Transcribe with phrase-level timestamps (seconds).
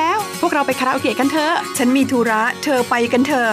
[0.00, 3.52] แล้ว พวกเราไปคาราโอเกะกันเถอะ ฉันมีธุระ เธอไปกันเถอะ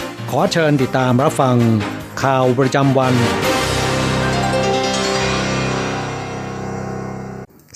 [0.35, 1.57] ขอเชิญติดตามรับฟัง
[2.23, 3.13] ข่าวประจำวัน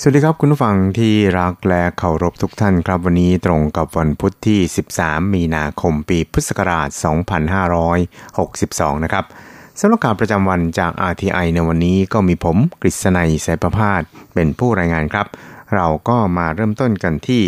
[0.01, 4.59] สวัสดีครับคุณผู้ฟังที่รักและเคารพทุกท่านครับวันนี้ตรงกับวันพุทธที่
[4.97, 6.89] 13 มีนาคมปีพุทธศักราช
[8.17, 9.25] 2562 นะครับ
[9.79, 14.01] สำหรับข่าวประจำวันจาก RTI ในวันนี้ก็มีผมกฤษณัยสายประพาส
[14.33, 15.27] เป็นผู้รายงานครับ
[15.75, 17.41] เราก็มาเริ่มต้นกันที่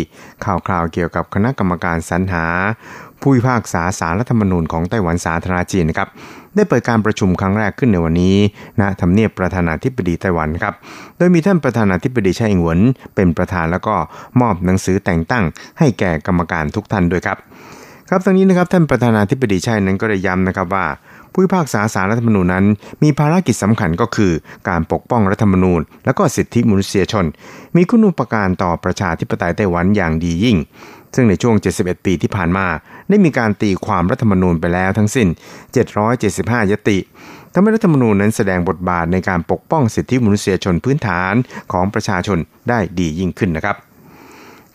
[0.44, 2.46] ข่าวคราวเกี่ยวกับคณะกรรมการสรรหา
[3.20, 6.08] ผู้พิพากษาสารรัฐธรรมนูญของไต้หวันสาธารณจีนนะครับ
[6.56, 8.36] ได้เปิดการประชุมครั้งแรกขึ้นในวันนี้
[8.80, 10.74] ณทำเนียบประธานาธิบดีไต้หวันครับ
[11.16, 12.78] โดยมีท่านประธานาธิบดีไช่อิงหวน
[13.14, 13.94] เป็นประธานแล้วก็
[14.40, 15.44] มอบหนังสือแต่งตั้ง
[15.78, 17.38] ให้แก่กรรมการทุกท่านด้วยครับ
[18.08, 20.86] ครับทั้งนี้นะครับท่านประธานาธิบดีไช่นั้นก็ได้ย้ำนะครับว่า
[21.32, 22.64] ผู้พิพากษาสารรัฐธรรมนูญนั้น
[23.02, 24.32] มีภารกิจสำคัญก็คือ
[24.68, 27.24] การปกป้องรัฐธรรมนูญ และก็สิทธิมนุษยชน
[27.76, 30.56] มีคุณูปการต่อประชาธิปไตยไต้หวันอย่างดียิ่ง
[31.14, 32.66] ซึ่งในช่วง 71 ปีที่ผ่านมา
[33.08, 35.28] ได้มีการตีความรัฐธรรมนูญไปแล้วทั้งสิ้น
[35.98, 36.98] 775 ยติ
[37.52, 41.34] ทำให้รัฐธรรมนูญนั้นแสดงบทบาทในการปกป้องสิทธิมนุษยชนพื้นฐาน
[41.72, 42.38] ของประชาชน
[42.68, 43.76] ได้ดียิ่งขึ้นนะครับ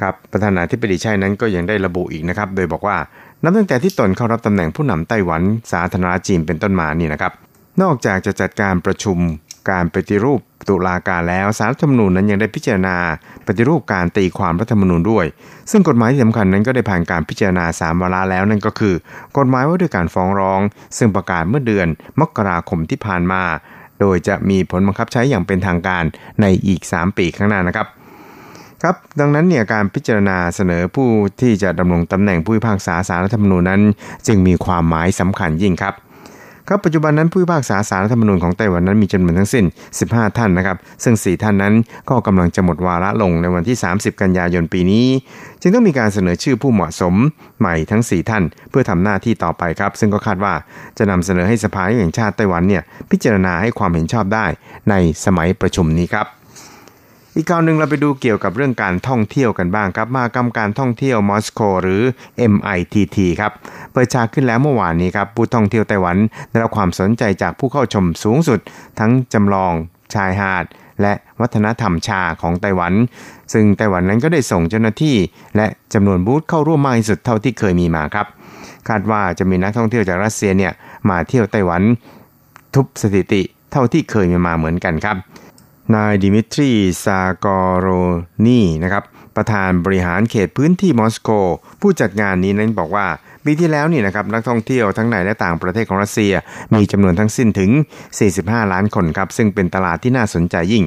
[0.02, 2.98] ครับประธานาธิบดีไช่นั้นก็ยังได้ระบุอีกนะครับ โดยบอกว่า
[3.44, 5.42] นับตั้งแต่ที่ตนเข้ารับตำแหน่งผู้นำไต้หวัน
[5.72, 7.34] สาธารณจีนเป็นต้นมานี่นะครับ
[7.82, 9.18] นอกจากจะจัดการประชุม
[9.70, 10.40] การปฏิรูป
[10.70, 12.98] ตุลาการแล้วสารรัฐธรรมนูญนั้นยังได้พิจารณา
[13.48, 15.26] ปฏิรูปการตีความรัฐธรรมนูญด้วย
[15.72, 18.96] ซึ่งกฎหมายที่สำคัญนั้นก็ได้ผ่านการพิจารณาสามวาระแล้วนั่นก็คือ
[19.38, 20.62] กฎหมายว่าด้วยการฟ้องร้อง
[20.98, 21.88] ซึ่งประกาศเมื่อเดือน
[22.20, 23.44] มกราคมที่ผ่านมา
[24.00, 26.04] โดยจะมีผลบังคับใช้อย่างเป็นทางการ
[26.42, 27.88] ในอีก 3 ปีข้างหน้านะครับ
[28.84, 31.10] ครับดังนั้นเนี่ยการพิจารณาเสนอผู้
[31.42, 33.82] ที่จะดำรงตำแหน่งผู้พิพากษาสารรัฐธรรมนูญนั้น
[34.28, 35.94] จึงมีความหมายสำคัญยิ่งครับ
[36.70, 39.66] ครับปัจจุบันนั้นผู้พิพากษาสารรัฐธรรมนูญของไต้หวันนั้นมีจำนวนทั้งสิ้น
[40.02, 41.74] 15 ท่านนะครับ ซึ่ง 4 ท่านนั้น
[42.10, 45.06] ก็กำลังจะหมดวาระลงในวันที่ 30 กันยายนปีนี้
[45.62, 47.14] จึงต้องมีการเสนอชื่อผู้เหมาะสม
[47.60, 50.54] ใหม่ทั้ง 4 ท่าน เพื่อทำหน้าที่ต่อไปครับ ซึ่งก็คาดว่า
[50.98, 54.46] จะนำเสนอให้สภาแห่งชาติไต้หวันเนี่ยพิจารณาให้ความเห็นชอบได้
[54.90, 54.96] ใน
[55.26, 56.28] สมัยประชุมนี้ครับ
[57.36, 62.02] อีกข่าวหนึ่งเราไปดูเกี่ยวกับเรื่องการท่องเที่ยวกันบ้างครับ มากรรมการท่องเที่ยวมอสโกหรือ
[62.52, 63.52] MITT ครับ
[63.92, 66.18] เปิดฉากขึ้นแล้วเมื่อวานนี้ครับ ผู้ท่องเที่ยวไต้หวัน
[66.50, 68.60] ได้รับความสนใจจากผู้เข้าชมสูงสุด
[69.00, 69.74] ทั้งจำลอง
[70.14, 70.66] ชายหาด
[71.02, 72.94] และวัฒนธรรมชาของไต้หวัน
[73.54, 75.16] ซึ่งไต้หวันนั้นก็ได้ส่งเจ้าหน้าที่
[75.56, 78.28] และจำนวนบูธเข้าร่วมมากที่สุดเท่าที่เคยมีมาครับ
[78.90, 80.74] คาดว่าจะมีนักท่องเที่ยวจากรัสเซียเนี่ย
[81.10, 81.82] มาเที่ยวไต้หวัน
[82.76, 83.42] ทุบสถิติ
[83.72, 85.18] เท่าที่เคยมีมาเหมือนกันครับ
[85.96, 86.72] นายดิมิทรี
[87.06, 87.88] ซากอโร
[88.46, 89.04] นีนะครับ
[89.36, 91.30] ประธานบริหารเขตพื้นที่มอสโก
[91.82, 93.08] ผู้จัดงานนี้นั้นบอกว่า
[93.46, 96.34] ปีที่แล้วนี่นะครับนักท่องเที่ยวทั้งในและต่างประเทศของรัสเซีย
[96.74, 97.72] มีจำนวนทั้งสิ้นถึง
[98.22, 100.84] 45 ล้านคนครับ ซึ่งเป็นตลาดที่น่าสนใจยิ่ง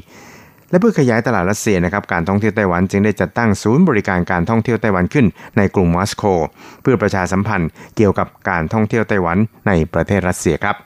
[0.71, 5.27] และเพื่อขยายตลาดรัสเซียนะครับการท่องเที่ยวไต้หวันจึงได้จัดตั้งศูนย์บริการการท่องเที่ยวไต้หวันขึ้น
[5.57, 6.25] ในกรุงมอสโก
[6.83, 10.77] เพื่อประชาสัมพันธ์เกี่ยวกับการท่องเที่ยวไต้หวันในประเทศรัสเซียครับ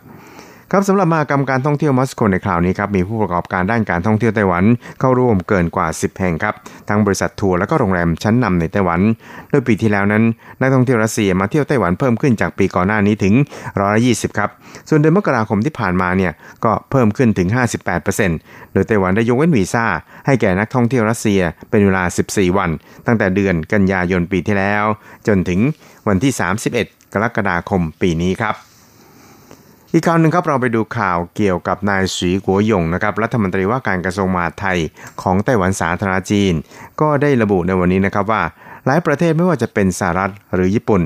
[0.73, 4.65] ครับสำหรับมากรรมการท่องเที่ยวมอสโกในคราวนี้ครับมีผู้ประกอบการด้านการท่องเที่ยวไต้หวัน
[5.01, 6.55] เข้าร่วมเกินกว่า 10 แห่งครับ
[6.89, 9.01] ทั้งบริษัททัวร์และก็โรงแรมชั้นนำในไต้หวัน
[9.51, 10.25] โดยปีที่แล้วนั้น
[10.61, 13.35] นักท่องเที่ยวรัสเซียมาเที่ยวไต้หวันเพิ่มขึ้นจากปีก่อนหน้านี้ถึง
[13.81, 14.51] ร้อยละยี่สิบครับ
[14.89, 16.33] ส่วนเดือนมกราคมที่ผ่านมาเนี่ย
[16.65, 17.49] ก็เพิ่มขึ้นถึง
[18.11, 19.87] 58%โดยไต้หวันได้ยกเว้นวีซ่า
[20.27, 21.41] ให้แก่นักท่องเที่ยวรัสเซีย
[21.71, 22.71] เป็นเวลา 14 วัน
[23.07, 24.85] ตั้งแต่เดือนกันยายนปีที่แล้ว
[25.27, 25.61] จนถึง
[26.09, 26.33] วันที่
[26.73, 28.70] 31 กรกฎาคมปีนี้ครับ
[29.93, 34.79] อีกข่าวหนึ่งครับเราไปดูข่าวเกี่ยวกับนายสีกัวหยงนะครับรัฐมนตรีว่าการกระทรวงมหาดไทย
[35.23, 36.55] ของไต้หวันสาธารณจีน
[37.01, 38.43] ก็ได้ระบุในวันนี้นะครับว่า
[38.87, 41.03] หลายประเทศไม่ว่าจะเป็นสหรัฐหรือญี่ปุ่น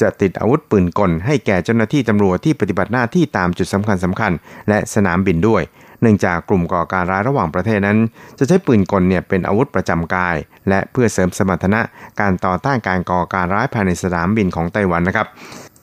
[0.00, 4.32] จะติดอาวุธปืนกล ให้แก่เจ้าหน้าที่ตำรวจที่ปฏิบัติหน้าที่ตามจุดสำคัญสำคัญ
[4.68, 5.62] และสนามบินด้วย
[6.00, 7.98] เนื่องจากกลุ่มก่อการร้ายระหว่างประเทศนั้น
[8.38, 10.36] จะใช้ปืนกลเนี่ยเป็นอาวุธประจำกาย
[10.68, 11.80] และเพื่อเสริมสมรรถนะ
[12.20, 15.26] การต่อต้านการก่อการร้ายภายในสนามบินของไต้หวันนะครับ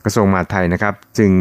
[0.05, 1.31] กระทรวงมหาดไทยนะครับ จึง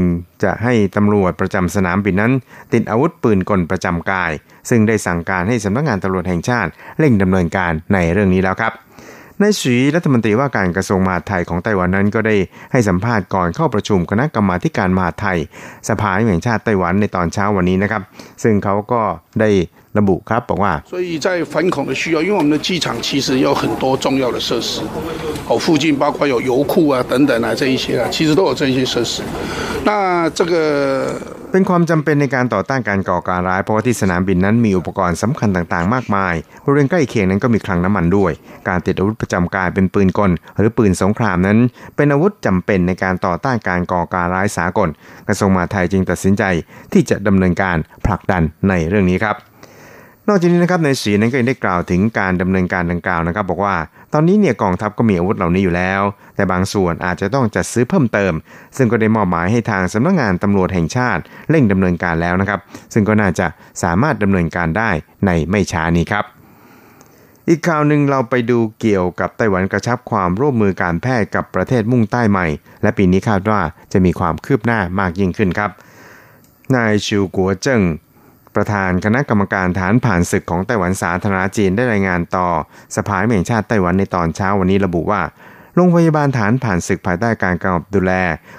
[0.43, 2.33] จะให้ตำรวจประจำสนามบินนั้น
[2.73, 4.33] ติดอาวุธปืนกลประจำกาย
[4.71, 8.73] ซึ่งได้สั่งการให้สำนักงานตำรวจแห่งชาติเร่งดำเนินการในเรื่องนี้แล้วครับ
[9.43, 12.37] นายสีรัฐมนตรีว่าการกระทรวงมหาดไทยของไต้หวันนั้นก็ได้
[12.73, 15.39] ให้สัมภาษณ์ก่อนเข้าประชุมคณะกรรมาการมหาดไทย
[15.89, 18.03] สภาแห่งชาติไต้หวันในตอนเช้าวันนี้นะครับ
[18.43, 19.03] ซึ่งเขาก็
[19.41, 19.51] ได้
[19.98, 24.72] ระบุครับบอกว่า所以在反恐的需要因为我们的机场其实有很多重要的设施
[25.50, 29.14] 哦附近包括有油库啊等等啊这一些啊其实都有这些设施
[29.88, 30.54] 那这个
[31.52, 38.32] เป็นความจำเป็นในการต่อต้านการก่อการร้ายเพราะว่าที่สนามบินนั้นมีอุปกรณ์สำคัญต่างๆ มากมายบริเวณใกล้เคียงนั้นก็มีคลังน้ำมันด้วย
[38.68, 41.58] การติดอาวุธประจำกายเป็นปืนกล หรือปืนสงครามนั้น
[41.96, 44.90] เป็นอาวุธจำเป็นในการต่อต้านการก่อการร้ายสากล
[45.28, 46.44] กระทรวงมหาดไทยจึงตัดสินใจ
[46.94, 49.36] ที่จะดำเนินการผลักดันในเรื่องนี้ครับ
[50.29, 53.77] นอกจากนี้นะครับในสีนั้นก็ยังได้กล่าวถึงการดำเนินการดังกล่าวนะครับ บอกว่า
[54.13, 56.03] ตอนนี้เนี่ยกองทัพก็มีอาวุธเหล่านี้อยู่แล้ว
[56.37, 58.33] แต่บางส่วนอาจจะต้องจัดซื้อเพิ่มเติม
[58.77, 62.61] ซึ่งก็ได้มอบหมายให้ทางสำนักงงานตำรวจแห่งชาติเร่งดำเนินการแล้วนะครับ
[62.93, 63.47] ซึ่งก็น่าจะ
[63.83, 64.91] สามารถดำเนินการได้
[65.27, 66.25] ในไม่ช้านี้ครับ
[67.49, 72.47] อีกข่าวหนึ่งเราไปดูเกี่ยวกับไต้หวันกระชับความร่วมมือการแพทย์กับประเทศมุ่งใต้ใหม่
[72.83, 73.61] และปีนี้คาดว่า
[73.93, 75.71] จะมีความคืบหน้ามากยิ่งขึ้นครับ
[76.75, 77.81] นายชิวกัวเจิ้ง
[78.57, 82.49] ประธานคณะกรรมการฐานผ่านศึกของไต้หวันสาธารณจีนได้รายงานต่อ
[82.97, 85.23] สภาแห่งชาติไต้หวันในตอนเช้าวันนี้ระบุว่า
[85.77, 88.13] โรงพยาบาลฐานผ่านศึกภายใต้การกำกับดูแล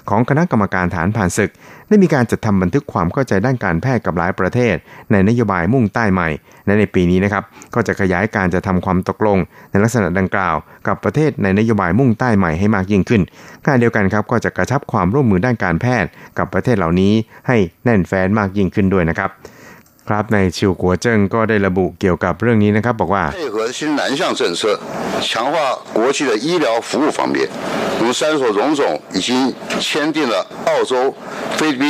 [0.10, 1.52] ของคณะกรรมการฐานผ่านศึก
[1.88, 4.75] ได้มีการจัดทำบันทึกความเข้าใจด้านการแพทย์กับหลายประเทศ
[5.12, 6.30] ในนโยบายมุ่งใต้ใหม่
[6.66, 9.38] และในปีนี้นะครับก็จะขยายการจะทำความตกลง
[9.72, 10.56] ในลักษณะดังกล่าว
[10.88, 13.22] กับประเทศในนโยบายมุ่งใต้ใหม่ให้มากยิ่งขึ้น
[13.64, 17.14] ขณะเดียวกันครับก็จะกระชับความร่วมมือด้านการแพทย์ กับประเทศเหล่านี้
[17.48, 19.32] ให้แน่นแฟ้นมากยิ่งขึ้นด้วยนะครับ
[20.09, 24.62] ครับในชิวกัวเจิ้งก็ได้ระบุเกี่ยวกับเรื่องนี้นะครับ บอกว่า配合新南向政策
[25.27, 25.55] 强化
[25.97, 27.38] 国际的医疗服务方面
[28.01, 28.81] 如三所荣总
[29.17, 29.29] 已经
[29.85, 30.35] 签订了
[30.69, 30.93] 澳洲
[31.57, 31.83] 菲律宾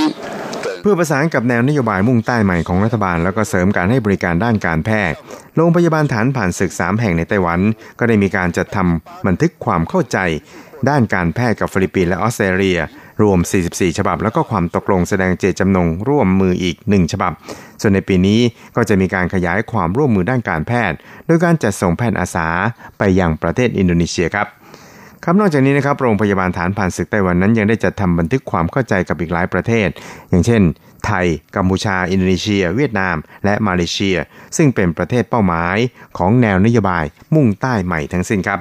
[0.88, 5.18] เพื่อประสานกับแนวนโยบายมุ่งใต้ใหม่ของรัฐบาล แล้วก็เสริมการให้บริการด้านการแพทย์
[5.56, 7.60] โรงพยาบาลทหารผ่านศึก 3 แห่งในไต้หวัน
[8.00, 10.18] ก็ได้มีการจัดทำบันทึกความเข้าใจ
[10.90, 12.80] ด้านการแพทย์กับฟิลิปปินส์และออสเตรเลีย
[13.22, 17.32] รวม 44 ฉบับ แล้วก็ความตกลงแสดงเจตจำนงร่วมมืออีก 1 ฉบับ
[17.86, 18.42] ส่วนในปีนี้
[18.76, 22.48] ก็จะมีการขยายความร่วมมือด้านการแพทย์ โดยการจัดส่งแพทย์อาสา
[22.98, 24.48] ไปยังประเทศอินโดนีเซียครับ
[25.24, 29.90] ครับนอกจากนี้นะครับโรงพยาบาลฐานผ่านศึกไต้หวันนั้นยังได้จัดทำบันทึกความเข้าใจกับอีกหลายประเทศ
[30.30, 30.62] อย่างเช่น
[31.06, 31.26] ไทย
[31.56, 33.16] กัมพูชา อินโดนีเซีย เวียดนาม
[33.46, 34.18] และมาเลเซีย
[34.58, 35.78] ซึ่งเป็นประเทศเป้าหมาย
[36.18, 38.60] ของแนวนโยบายมุ่งใต้ใหม่ทั้งสิ้นครับ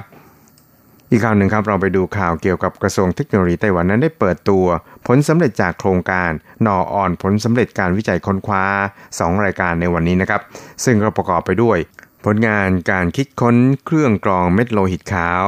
[1.15, 4.65] อีกข่าวหนึ่งครับเราไปดูข่าวเกี่ยวกับกระทรวงเทคโนโลยีไต้หวันนั้นได้เปิดตัว
[5.07, 6.31] ผลสำเร็จจากโครงการ
[6.65, 8.63] นออ่อนผลสำเร็จการวิจัยค้นคว้า
[9.07, 10.41] 2 รายการในวันนี้นะครับ
[10.83, 11.77] ซึ่งก็ประกอบไปด้วย
[12.25, 13.55] ผลงานการคิดค้น
[13.85, 15.45] เครื่องกรองเม็ดโลหิตขาว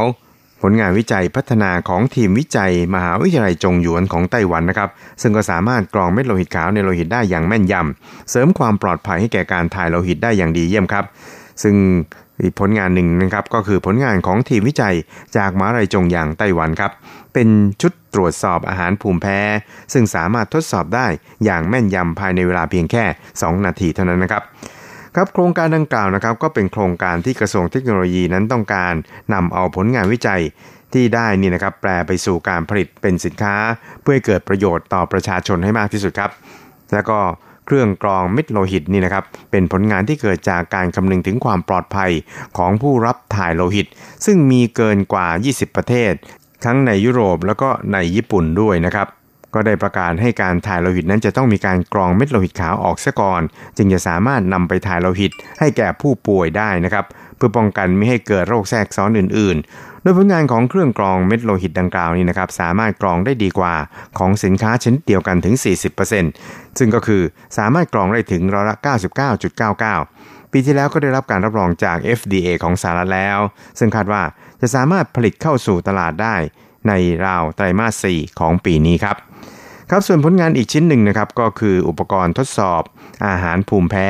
[0.61, 4.89] ผลงานวิจัยพัฒนาของทีมวิจัย มหาวิทยาลัยจงหยวนของไต้หวันนะครับ
[5.21, 11.05] ซึ่งก็สามารถกรองเม็ดโลหิตขาวในโลหิตได้อย่างแม่นยำ เสริมความปลอดภัยให้แก่การถ่ายโลหิตได้อย่างดีเยี่ยมครับ
[11.63, 11.75] ซึ่ง
[12.41, 14.95] อีกผลงานหนึ่งนะครับก็คือผลงานของทีมวิจัย
[15.37, 16.91] จากมหาลัยจงหยางไต้หวันครับ
[17.33, 17.47] เป็น
[17.81, 19.39] ชุดตรวจสอบอาหารภูมิแพ้
[19.93, 21.07] ซึ่งสามารถทดสอบได้
[21.45, 23.03] อย่างแม่นยำภายในเวลาเพียงแค่
[23.35, 24.43] 2 นาทีเท่านั้นนะครับ
[25.15, 28.93] ครับโครงการดังกล่าวนะครับก็เป็นโครงการที่กระทรวงเทคโนโลยีนั้นต้องการ
[29.33, 30.41] นำเอาผลงานวิจัย
[30.93, 33.55] ที่ได้นี่นะครับแปลไปสู่การผลิตเป็นสินค้า
[34.01, 36.31] เพื่อเกิดประโยชน์ต่อประชาชนให้มากที่สุดครับ
[36.93, 37.19] แล้วก็
[37.67, 42.11] เครื่องกรองเม็ดโลหิตนี่นะครับเป็นผลงานที่เกิดจากการคำนึงถึงความปลอดภัย
[42.57, 43.87] ของผู้รับถ่ายโลหิต
[44.25, 46.13] ซึ่งมีเกินกว่า 20 ประเทศ
[46.65, 49.07] ทั้งในยุโรปแล้วก็ในญี่ปุ่นด้วยนะครับ
[49.53, 53.41] ก็ได้ประกาศให้การถ่ายโลหิตนั้นจะต้องมีการกรองเม็ดโลหิตขาวออกซะก่อน
[53.77, 57.05] จึงจะสามารถนำไปถ่ายโลหิตให้แก่ผู้ป่วยได้นะครับ
[57.35, 59.57] เพื่อป้องกันไม่ให้เกิดโรคแทรกซ้อนอื่น
[60.07, 63.75] ดยผลงานของเครื่องกรองเม็ดโลหิตดังกล่าวนี้นะครับสามารถกรองได้ดีกว่า
[64.17, 65.55] ของสินค้าชิ้นเดียวกันถึง
[66.17, 67.21] 40%ซึ่งก็คือ
[67.57, 68.75] สามารถกรองได้ถึงร้อยละ
[69.63, 73.39] 99.99 ปีที่แล้วก็ได้รับการรับรองจาก FDA ของสหรัฐแล้ว
[73.79, 74.23] ซึ่งคาดว่า
[74.61, 76.35] จะสามารถผลิตเข้าสู่ตลาดได้
[76.87, 76.93] ใน
[77.25, 79.17] ราวไตรมาส 4 ของปีนี้ครับ
[79.89, 82.81] ครับส่วนผลงานอีกชิ้นหนึ่งนะครับก็คืออุปกรณ์ทดสอบ
[83.27, 84.09] อาหารภูมิแพ้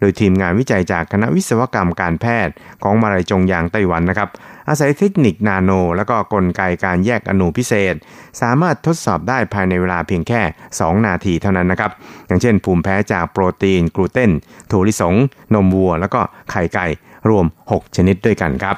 [0.00, 4.30] โดยทีมงานวิจัยจากคณะวิศวกรรมการแพทย์ของมาลายจงยางไต้หวันนะครับ
[4.68, 7.94] อาศัยเทคนิคนาโน และก็กลไกการแยกอนูพิเศษ
[8.40, 10.40] สามารถทดสอบได้ภายในเวลาเพียงแค่
[10.74, 11.90] 2 นาทีเท่านั้นนะครับ
[12.26, 14.30] อย่างเช่น ภูมิแพ้จากโปรตีน กลูเตน
[14.70, 15.14] ถั่วลิสง
[15.54, 16.86] นมวัว แล้วก็ไข่ไก่
[17.28, 18.76] รวม 6 ชนิดด้วยกันครับ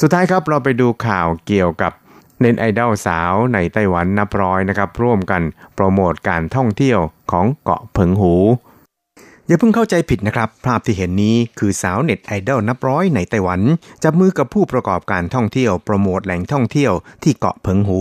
[0.00, 1.92] สุดท้ายครับเราไปดูข่าวเกี่ยวกับ
[2.40, 5.42] เน้นไอดอลสาวในไต้หวันนับร้อยนะครับ ร่วมกัน
[5.74, 7.00] โปรโมทการท่องเที่ยว
[7.32, 8.34] ของเกาะเพิงหู
[9.50, 13.60] อย่าเพิ่งเข้าใจผิดนะครับ ภาพที่เห็นนี้คือสาวเน็ตไอดอลนับร้อยในไต้หวัน
[14.04, 18.00] จับมือกับผู้ประกอบการท่องเที่ยวโปรโมทแหล่งท่องเที่ยวที่เกาะเพิงหู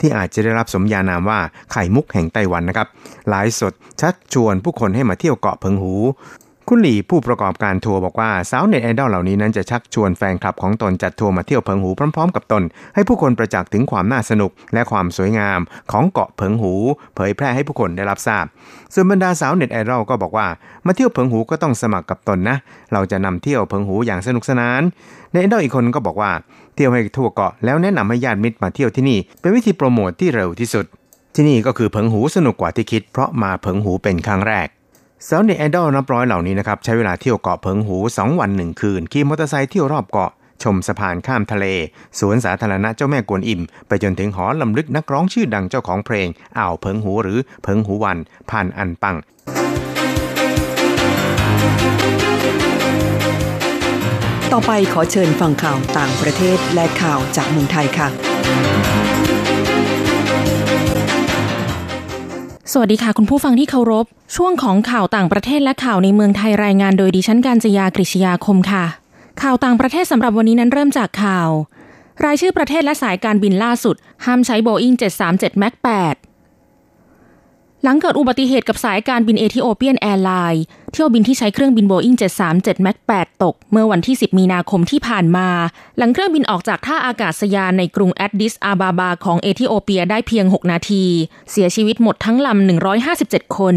[0.00, 1.40] ที่อาจจะได้รับสมญานามว่า
[1.72, 2.88] ไข่มุกแห่งไต้หวันนะครับ
[3.28, 5.94] ไลฟ์สดชักชวนผู้คนให้มาเที่ยวเกาะเพิงหู
[6.70, 12.62] คุณหลี่ผู้ประกอบการทัวร์บอกว่าสาวเน็ตไอดอลเหล่านี้นั้นจะชักชวนแฟนคลับของตนจัดทัวร์มาเที่ยวเพิงหูพร้อมๆ กับตน
[12.94, 15.60] ให้ผู้คนประจักษ์ถึงความน่าสนุกและความสวยงาม
[15.92, 16.72] ของเกาะเพิงหู
[17.14, 18.44] เผยแพร่ให้ผู้คนได้รับทราบ
[18.94, 20.46] ส่วนบรรดาสาวเน็ตไอดอลก็บอกว่า
[20.86, 22.56] มาเที่ยวเพิงหูก็ต้องสมัครกับตนนะ
[22.92, 24.82] เราจะนำเที่ยวเพิงหูอย่างสนุกสนาน
[25.32, 26.30] เน็ตไอดอลอีกคนก็บอกว่า
[26.74, 30.84] เที่ยวให้ทั่วเกาะแล้วแนะนำให้ญาติมิตรมาเที่ยวที่นี่เป็นวิธีโปรโมทที่เร็วที่สุด
[31.34, 34.68] ที่นี่ก็คือเพิงหูสนุกกว่าที่คิด เพราะมาเพิงหูเป็นครั้งแรก
[35.26, 40.30] สาวเน็ตไอดอลนับร้อยเหล่านี้นะครับใช้เวลาเที่ยวเกาะเพิงหู 2 วันหนึ่งคืน ขี่มอเตอร์ไซค์เที่ยวรอบเกาะ
[40.62, 41.66] ชมสะพานข้ามทะเล
[42.18, 48.18] สวนสาธารณะเจ้าแม่กวนอิม ไปจนถึงหอรำลึกนักร้องชื่อดังเจ้าของเพลงอ่าวเพิงหูหรือเพิงหูวาน
[48.50, 49.16] พานอันปัง
[54.52, 59.07] ต่อไปขอเชิญฟังข่าวต่างประเทศและข่าวจากเมืองไทยค่ะ
[62.72, 64.06] สวัสดีค่ะ คุณผู้ฟังที่เคารพ
[64.36, 68.84] ช่วงของข่าวต่างประเทศและข่าวในเมืองไทยรายงานโดยดิฉันการจยากริชยาคมค่ะ
[69.42, 71.48] ข่าวต่างประเทศสำหรับวันนี้นั้นเริ่มจากข่าว
[72.24, 74.94] รายชื่อประเทศและสายการบินล่าสุด ห้ามใช้ Boeing
[75.28, 76.27] 737 MAX 8
[77.84, 82.14] หลังเกิดอุบัติเหตุกับสายการบิน Ethiopian Airlinesเที่ยวบินที่ใช้เครื่องบินโบอิง
[82.50, 85.48] 737 MAX 8 ตก เมื่อวันที่ 10 มีนาคมที่ผ่านมา
[85.98, 91.04] หลังเครื่องบินออกจากท่าอากาศยานในกรุงแอดดิสอาบาบาของเอธิโอเปียได้เพียง 6 นาที
[91.50, 92.68] เสียชีวิตหมดทั้งลำ
[93.06, 93.76] 157 คน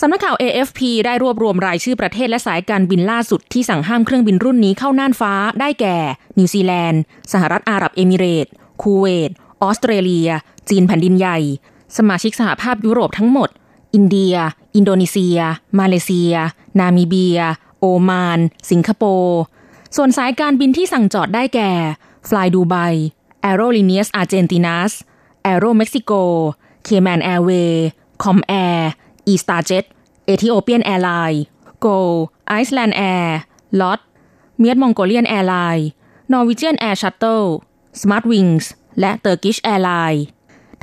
[0.00, 5.96] สำนักข่าว AFP ได้รวบรวมรายชื่อประเทศและสายการบินล่าสุดที่สั่งห้ามเครื่องบินรุ่นนี้เข้าน่านฟ้า ได้แก่
[6.38, 7.00] นิวซีแลนด์
[7.32, 8.46] สหรัฐอาหรับเอมิเรต
[8.82, 9.30] คูเวต
[9.62, 10.28] ออสเตรเลีย
[10.68, 11.38] จีนแผ่นดินใหญ่
[11.98, 13.48] สมาชิกสหภาพยุโรปทั้งหมด
[13.94, 14.34] อินเดีย
[14.76, 15.38] อินโดนีเซีย
[15.78, 16.34] มาเลเซีย
[16.78, 17.40] นามิเบีย
[17.78, 18.38] โอมาน
[18.70, 19.40] สิงคโปร์
[19.96, 21.70] ส่วนสายการบินที่สั่งจอดได้แก่
[22.28, 22.94] Fly Dubai
[23.48, 24.92] Aerolíneas Argentinas
[25.48, 26.22] Aero Mexico
[26.86, 27.82] Cayman Airways
[28.22, 28.80] Com Air
[29.32, 29.84] e s t a r j e t
[30.34, 31.40] Ethiopian Airline
[31.84, 31.96] Go
[32.60, 33.28] Iceland Air
[33.80, 34.00] Lot
[34.62, 35.84] m i e t Mongolian Airline
[36.32, 37.48] Norwegian Air Shuttle
[38.00, 38.64] Smart Wings
[39.00, 40.20] และ Turkish Airline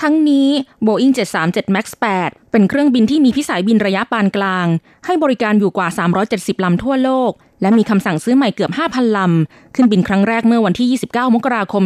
[0.01, 0.49] ทั้งนี้
[0.85, 1.85] Boeing 737 MAX
[2.19, 4.67] 8 เป็นเครื่องบินที่มีพิสัยบินระยะปานกลาง
[5.05, 5.87] ให้บริการอยู่กว่า
[6.25, 7.31] 370 ลำทั่วโลก
[7.61, 11.83] และมีคำสั่งซื้อใหม่เกือบ 5,000 ลำ ขึ้นบินครั้งแรกเมื่อวันที่ 29 มกราคม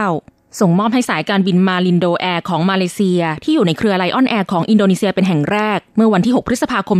[0.00, 6.98] 2559 ส่งมอบให้สายการบิน Malindo Air ของมาเลเซีย ที่อยู่ในเครือ Lion Air ของอินโดนีเซียเป็นแห่งแรก เมื่อวันที่ 6 พฤษภาคม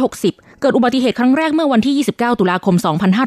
[0.00, 2.74] 2560 เกิดอุบัติเหตุครั้งแรกเมื่อวันที่ 29 ตุลาคม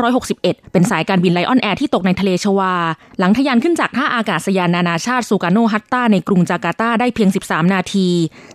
[0.09, 2.73] 2561 เป็นสายการบินไลออนแอร์ที่ตกในทะเลชวา
[3.19, 8.07] หลังทะยานขึ้นจากท่าอากาศยานนานาชาติซูกาโนฮัตตาในกรุงจาการ์ตาได้เพียง 13 นาที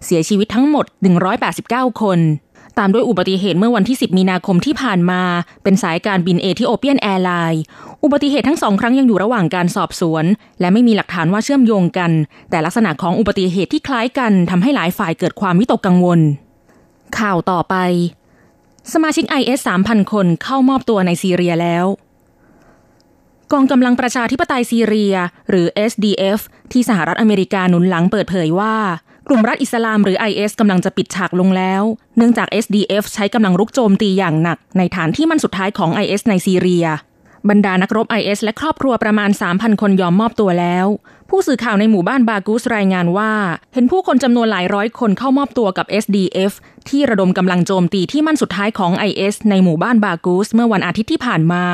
[0.05, 0.87] เสียชีวิตทั้งหมด
[1.43, 2.19] 189 คน
[2.79, 5.23] ตามด้วยอุบัติเหตุเมื่อวันที่ 10 มีนาคมที่ผ่านมา
[5.63, 7.63] เป็นสายการบินเอธิโอเปียนแอร์ไลน์
[8.05, 10.25] อุบัติเหตุทั้งสองครั้งยังอยู่ระหว่างการสอบสวน
[10.61, 12.11] และไม่มีหลักฐานว่าเชื่อมโยงกัน
[12.51, 16.21] แต่ลักษณะของอุบัติเหตุที่คล้ายกันทำให้หลายฝ่ายเกิดความวิตกกังวล
[17.19, 17.75] ข่าวต่อไป
[18.93, 21.87] สมาชิก IS 3,000 คนเข้ามอบตัวในซีเรียแล้ว
[23.53, 25.15] กองกำลังประชาธิปไตยซีเรีย
[25.51, 26.41] หรือ SDF
[26.73, 28.75] ที่สหรัฐอเมริกาหนุนหลังเปิดเผยว่า
[29.27, 31.83] กลุ่มรัฐอิสลามหรือ IS กำลังจะปิดฉากลงแล้ว
[32.17, 36.87] เนื่องจาก SDF ใช้กำลังรุกโจมตีอย่างหนัก ในฐานที่มันสุดท้ายของ IS ในซีเรีย
[37.49, 40.87] บรรดานักรบ IS และครอบครัวประมาณ 3,000 คนยอมมอบตัวแล้ว
[41.31, 43.33] ผู้สื่อข่าวในหมู่บ้านบากูสรายงานว่า
[43.75, 46.53] เห็นผู้คนจำนวนหลายร้อยคนเข้ามอบตัวกับ SDF
[46.89, 51.65] ที่ระดมกำลังโจมตีที่มั่นสุดท้ายของ IS ในหมู่บ้านบากูสเมื่อวันอาทิตย์ที่ผ่านมา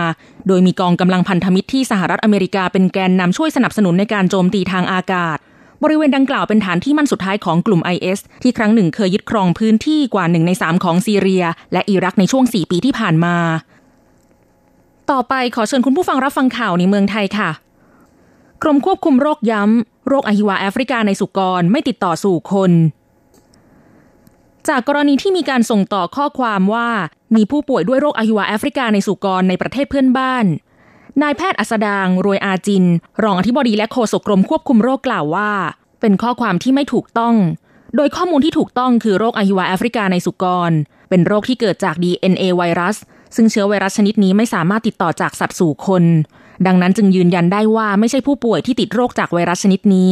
[0.48, 5.38] โดยมีกองกำลังพันธมิตรที่สหรัฐอเมริกาเป็นแกนนำช่วยสนับสนุนในการโจมตีทางอากาศ
[5.82, 13.36] บริเวณดังกล่าวเป็นฐานที่มั่นสุดท้ายของกลุ่ม IS ที่ครั้งหนึ่งเคยยึดครองพื้นที่กว่าหนึ่งในสามของซีเรีย และอิรักในช่วง 4 ปีที่ผ่านมา
[15.10, 17.50] ต่อไปขอเชิญคุณผู้ฟังรับฟังข่าวในเมืองไทยค่ะ
[18.62, 22.72] กรมควบคุมโรคย้ำ โรคอหิวาแอฟริกาในสุกรไม่ติดต่อสู่คน
[24.68, 26.88] จากกรณีที่มีการส่งต่อข้อความว่า
[27.36, 30.44] มีผู้ป่วยด้วยโรคอหิวาแอฟริกาในสุกรในประเทศเพื่อนบ้าน
[31.22, 32.84] นายแพทย์อัสดางรวยอาจิน
[33.22, 35.50] รองอธิบดีและโฆษกกรมควบคุมโรคกล่าวว่า
[36.00, 37.34] เป็นข้อความที่ไม่ถูกต้อง
[37.96, 40.72] โดยข้อมูลที่ถูกต้องคือโรคอหิวาแอฟริกาในสุกร
[41.08, 42.96] เป็นโรคที่เกิดจาก DNA ไวรัส
[43.36, 46.04] ซึ่งเชื้อไวรัสชนิดนี้ไม่สามารถติดต่อจากสัตว์สู่คน
[46.66, 50.10] ดังนั้นจึงยืนยันได้ว่าไม่ใช่ผู้ป่วยที่ติดโรคจากไวรัสชนิดนี้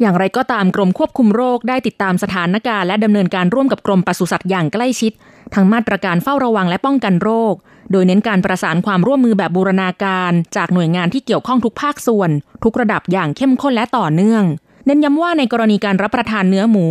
[0.00, 5.12] อย่างไรก็ตามกรมควบคุมโรคได้ติดตามสถานการณ์และดำเนินการร่วมกับกรมปศุสัตว์อย่างใกล้ชิด
[5.54, 7.54] ทั้งมาตรการเฝ้าระวังและป้องกันโรค
[7.92, 12.30] โดยเน้นการประสานความร่วมมือแบบบูรณาการจากหน่วยงานที่เกี่ยวข้องทุกภาคส่วน
[12.64, 14.44] ทุกระดับอย่างเข้มข้นและต่อเนื่อง
[14.86, 16.86] เน้นย้ำว่าในกรณีการรับประทานเนื้อหมู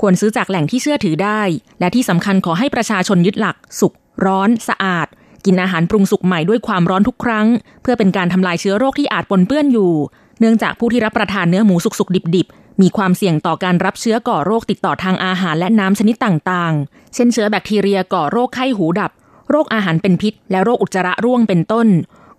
[0.00, 1.40] ควรซื้อจากแหล่งที่เชื่อถือได้
[1.80, 3.92] และที่สำคัญขอให้ประชาชนยึดหลัก สุก
[4.24, 5.06] ร้อน สะอาด
[5.44, 7.46] กินอาหารปรุงสุกใหม่ด้วยความร้อนทุกครั้ง
[7.82, 9.92] เพื่อเป็นการทำลายเชื้อโรคที่อาจปนเปื้อนอยู่
[10.40, 19.10] เนื่องจากผู้ที่รับประทานเนื้อหมูสุกๆดิบๆมีความเสี่ยงต่อการรับเชื้อก่อโรคติดต่อทางอาหารและน้ำชนิดต่างๆ เช่นเชื้อแบคทีเรียก่อโรคไข้หูดับ
[19.48, 21.88] โรคอาหารเป็นพิษ และโรคอุจจาระร่วงเป็นต้น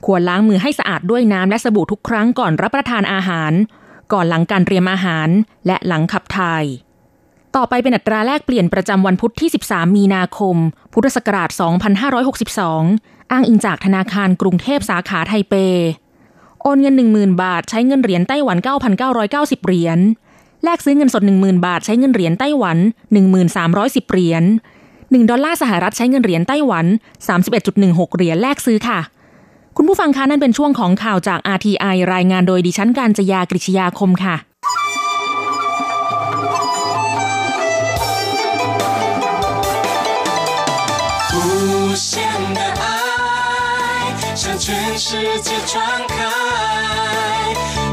[0.06, 3.54] ควรล้างมือให้สะอาดด้วยน้ำและสบู่ทุกครั้งก่อนรับประทานอาหาร
[4.14, 5.30] ก่อนหลังการเตรียมอาหาร
[5.68, 6.64] และหลังขับถ่าย
[7.56, 10.56] ต่อไปเป็นอัตราแลกเปลี่ยนประจำวันพุธที่ 13 มีนาคม
[10.94, 11.50] พุทธศักราช
[12.46, 15.54] 2562 อ้างอิงจากธนาคารกรุงเทพสาขาไทเป
[16.62, 18.58] โอนเงิน 10,000 บาทใช้เงินเหรียญไต้หวัน
[19.12, 20.00] 9,990 เหรียญ
[20.64, 22.78] แลกซื้อเงินสด 10,000 บาทใช้เงินเหรียญไต้หวัน
[23.44, 24.44] 1,310 เหรียญ
[25.09, 26.87] 1ดอลลาร์สหรัฐใช้เงินเหรียญไต้หวัน
[27.51, 29.01] 31.16 เหรียญแลกซื้อค่ะ
[29.77, 34.37] คุณผู้ฟังคะนั่นเป็นช่วงของข่าวจาก RTI รายงานโดยดิฉันการจยากริชยาคมค่ะ
[44.67, 45.77] 全世界传
[46.09, 46.17] 开，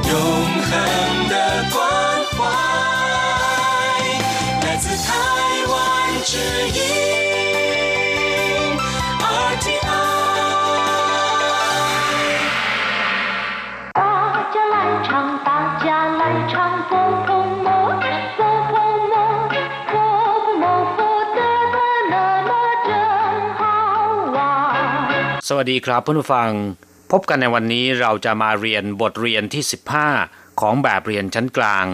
[0.08, 0.14] 永
[0.68, 1.25] 恒
[6.29, 6.37] 指
[6.77, 7.07] 引。
[25.49, 26.51] สวัสดีครับเพื่อนผู้ฟัง
[27.13, 29.63] พบกันในวันนี้เราจะมาเรียนบทเรียนที่
[30.13, 31.87] 15 ของแบบเรียนชั้นกลาง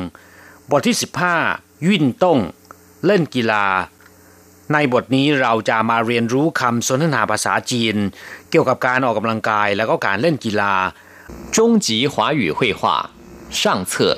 [0.70, 0.96] บทที่
[1.40, 2.38] 15ยิ่นต้ง
[3.06, 3.66] เล่นกีฬา
[4.73, 7.95] ในบทนี้เราจะมาเรียนรู้คำสนทนาภาษาจีน
[8.49, 10.73] เกี่ยวกับการออกกำลังกายแล้วก็การเล่นกีฬา
[11.55, 12.81] 中级华语绘画
[13.49, 14.17] 上册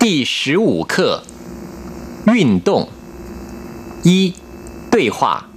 [0.00, 1.22] 第十五课
[2.26, 2.88] 运动
[4.02, 4.34] 一
[4.90, 5.48] 对话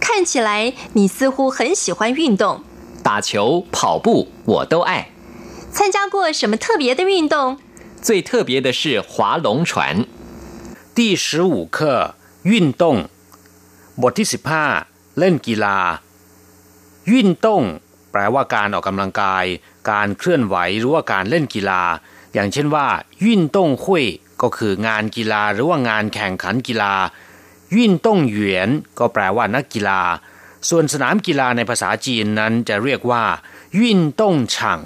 [0.00, 2.62] 看起来你似乎很喜欢运动，
[3.02, 5.10] 打球、跑步我都爱。
[5.72, 7.58] 参加过什么特别的运动？
[8.00, 10.06] 最特别的是划龙船。
[10.94, 12.14] 第十五课
[12.49, 12.51] 运
[12.81, 12.83] 动
[14.01, 14.65] บทที่สิบห้า
[15.19, 15.77] เล่นกีฬา
[17.11, 17.63] วิ่นต้ง
[18.11, 19.45] แปลว่าการออกกำลังกาย
[19.91, 21.83] การเคลื่อนไหวหรือว่าการเล่นกีฬา
[22.33, 22.87] อย่างเช่นว่า
[23.25, 24.05] วิ่นต้งหุย
[24.41, 26.93] ก็คืองานกีฬาหรือว่างานแข่งขันกีฬา
[27.75, 30.01] วิ่นต้งเหวียน ก็แปลว่านักกีฬา
[30.69, 33.23] ส่วนสนามกีฬาในภาษาจีนนั้นจะเรียกว่า
[33.79, 34.79] วิ่นต้งช่าง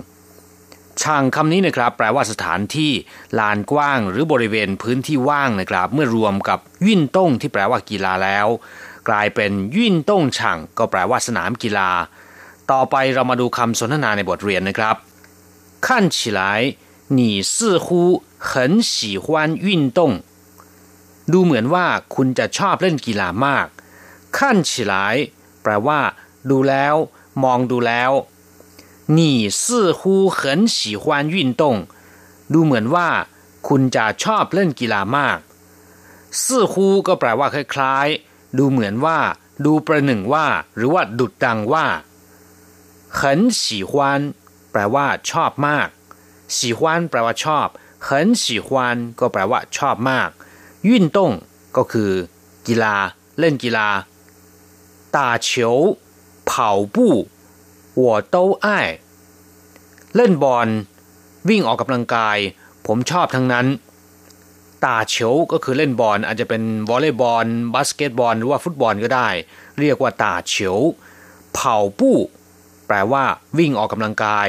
[1.02, 2.92] ช่างคำนี้นะครับ แปลว่าสถานที่
[3.38, 8.46] ลานกว้างหรือบริเวณพื้นที่ว่างนะครับ เมื่อรวมกับวิ่นต้งที่แปลว่ากีฬาแล้ว
[9.08, 11.90] กลายเป็นวิ่นต้งช่างก็แปลว่าสนามกีฬา
[12.70, 14.96] ต่อไปเรามาดูคำสนทนาในบทเรียนนะครับ
[15.86, 16.40] 看起来
[17.18, 17.20] 你
[17.54, 17.54] 似
[17.84, 17.86] 乎
[18.50, 18.50] 很
[18.92, 19.26] 喜欢
[19.66, 20.00] 运动
[21.32, 23.66] ดูเหมือนว่าคุณจะชอบเล่นกีฬามาก
[24.38, 25.16] ขั้นฉีหลาย
[25.62, 26.00] แปลว่า
[26.50, 26.94] ดูแล้ว
[27.44, 28.10] มองดูแล้ว
[29.16, 29.18] 你
[29.62, 30.00] 似乎
[30.38, 30.40] 很
[30.76, 31.62] 喜欢运动
[32.52, 33.08] ดูเหมือนว่า
[33.68, 35.38] คุณจะชอบเล่นกีฬามาก
[36.42, 36.72] 似乎
[37.06, 39.18] ก็แปลว่าคล้ายๆ ดูเหมือนว่า
[39.64, 41.86] ดูประหนึ่งว่า หรือว่าดุดดังว่า
[43.18, 43.20] 很
[43.60, 43.92] 喜欢
[44.70, 45.88] แปลว่า ชอบมาก
[46.56, 46.80] 喜欢
[47.10, 47.68] แปลว่าชอบ
[48.06, 48.08] 很
[48.42, 48.68] 喜欢
[49.18, 50.30] ก็แปลว่า ชอบมาก
[50.88, 51.32] วิ่นต้ง
[51.76, 52.10] ก็คือ
[52.66, 52.96] กีฬา
[53.38, 53.88] เล่นกีฬา
[57.97, 58.79] หัวโต้ไอ้
[60.15, 60.67] เล่นบอล
[61.49, 62.37] วิ่งออกกำลังกาย
[62.87, 63.67] ผมชอบทั้งนั้น
[64.83, 69.29] ตาเฉียวก็คือเล่นบอลอาจจะเป็นวอลเลย์บอลบาสเกตบอลหรือว่าฟุตบอลก็ได้
[69.79, 70.77] เรียกว่าตาเฉียว
[71.53, 72.17] เผาปู้
[72.87, 73.23] แปลว่า
[73.57, 74.47] วิ่งออกกำลังกาย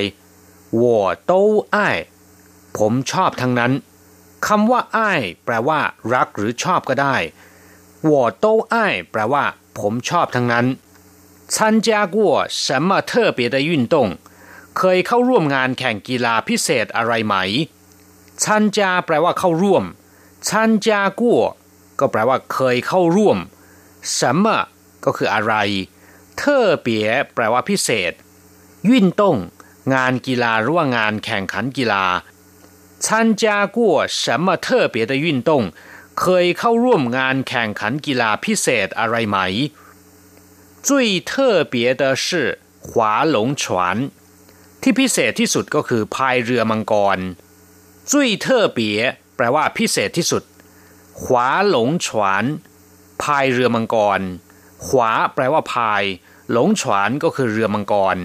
[0.75, 1.89] หัวโต้ไอ้
[2.79, 3.73] ผมชอบทั้งนั้น
[4.47, 5.13] คำว่าไอ้
[5.45, 5.79] แปลว่า
[6.15, 7.17] รักหรือชอบก็ได้
[8.05, 9.45] หัวโต้ไอ้แปลว่า
[9.79, 10.67] ผมชอบทั้งนั้น
[11.56, 12.18] 参加过
[12.50, 13.96] 什么特别的运动
[14.78, 17.36] เคยเข้าร่วมงานแข่งกีฬาพิเศษอะไรไหม
[18.44, 19.84] ชันจาแปลว่าเข้าร่วม
[20.48, 21.42] ชันจากัว
[22.00, 23.38] ก็แปลว่าเคยเข้าร่วม
[24.18, 24.46] 什么
[25.06, 25.54] ก็คืออะไร
[26.38, 28.14] เทอเปียแปลว่าพิเศษ
[28.90, 29.38] วิ่นต้ง
[29.94, 32.06] งานกีฬาหรือว่างานแข่งขันกีฬา
[33.06, 33.08] 参
[33.42, 33.44] 加
[33.78, 33.80] 过
[34.22, 35.52] 什么特别的运动
[36.20, 39.38] เคยเข้าร่วมงานแข่งขันกีฬาพิเศษอะไรไหม
[40.88, 40.90] 最
[41.30, 41.32] 特
[41.74, 42.28] 别的是
[42.88, 42.90] 划
[43.36, 43.64] 龙船
[44.82, 47.18] ที่พิเศษที่สุดก็คือพายเรือมังกร
[48.12, 49.00] จุ้ยเทอเปีย
[49.36, 50.44] แปลว่าพิเศษที่สุด
[51.22, 52.44] ขวาหลงฉวน
[53.24, 54.22] พายเรือมังกร
[54.88, 56.04] ขวาแปลว่าพาย
[56.52, 58.18] หลงฉวนก็คือเรือมังกร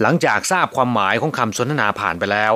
[0.00, 2.54] หลังจากทราบความหมายของคำสนทนาผ่านไปแล้ว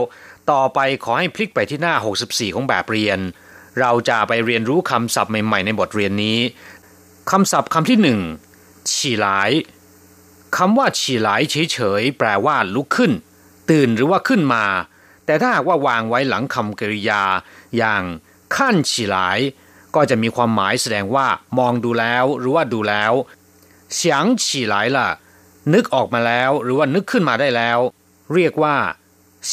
[0.51, 3.19] ต่อไปขอให้พลิกไปที่หน้า 64 ของแบบเรียน
[3.81, 6.39] เราจะไปเรียนรู้คำศัพท์ใหม่ๆในบทเรียนนี้
[7.31, 8.21] คำศัพท์คำที่หนึ่ง
[8.93, 9.51] ฉีหลาย
[10.57, 13.13] คำว่าฉีหลายเฉยๆแปลว่าลุกขึ้น
[13.71, 14.65] ตื่นหรือว่าขึ้นมา
[15.27, 17.23] แต่ถ้าหากว่าวางไว้หลังคำกริยา
[17.77, 18.03] อย่าง
[18.57, 19.39] ขั้นฉีหลาย
[19.95, 21.27] ก็จะมีความหมายแสดงว่า
[21.59, 23.13] มองดูแล้วหรือว่าดูแล้ว
[23.99, 24.99] 想起来了
[25.73, 27.79] นึกออกมาแล้วหรือว่านึกขึ้นมาได้แล้ว
[28.35, 28.77] เรียกว่า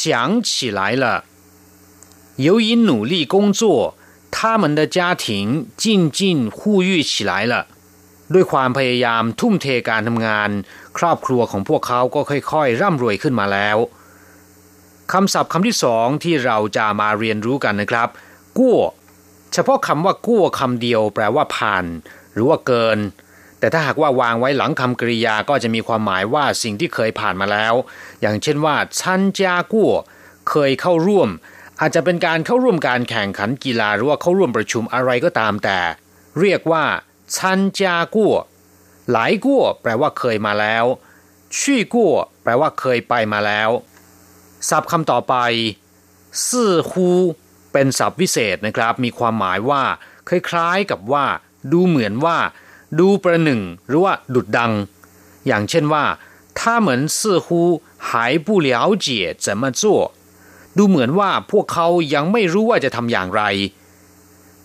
[0.48, 1.04] 起来了
[2.46, 3.62] 由于努力工作
[4.36, 5.26] 他们的家庭
[5.82, 7.54] 渐渐富裕起来了
[8.33, 10.49] ด้วยความพยายามทุ่มเทการทำงาน
[10.97, 13.77] ครอบครัวของพวกเขาก็ค่อยๆ ร่ำรวยขึ้นมาแล้ว
[15.13, 18.09] คำศัพท์คำที่สองที่เราจะมาเรียนรู้กันนะครับ
[18.57, 18.75] กู้
[19.53, 21.85] เฉพาะคำว่ากู้คำเดียวแปลว่าผ่าน
[22.33, 22.99] หรือว่าเกิน
[23.59, 27.73] แต่ถ้าหากว่าวางไว้หลังคำกริยาก็จะมีความหมายว่าสิ่งที่เคยผ่านมาแล้ว
[28.21, 29.89] อย่างเช่นว่าชันจากู้
[30.49, 31.29] เคยเข้าร่วม
[31.79, 35.79] อาจจะเป็นการเข้าร่วมการแข่งขันกีฬาหรือว่าเข้าร่วมประชุมอะไรก็ตามแต่
[36.39, 36.83] เรียกว่า
[37.36, 38.36] ชันจากัว
[39.10, 40.84] หลายกัวแปลว่าเคยมาแล้ว
[41.58, 43.70] ชี่กัวแปลว่าเคยไปมาแล้ว
[44.68, 45.34] ศัพท์คำต่อไป
[46.48, 47.08] ซื่อฮู
[47.72, 49.82] เป็นศัพท์วิเศษนะครับ มีความหมายว่า
[50.28, 51.24] คล้ายๆกับว่า
[51.72, 52.38] ดูเหมือนว่า
[52.98, 54.72] ดูประหนึ่ง หรือว่าดุดดัง
[55.46, 56.04] อย่างเช่นว่า
[56.58, 57.46] 他们似乎
[58.08, 58.08] 还
[58.46, 58.70] 不了
[59.04, 59.06] 解
[59.44, 59.82] 怎么做
[60.76, 63.42] ดูเหมือนว่าพวกเขายังไม่รู้ว่าจะทำอย่างไร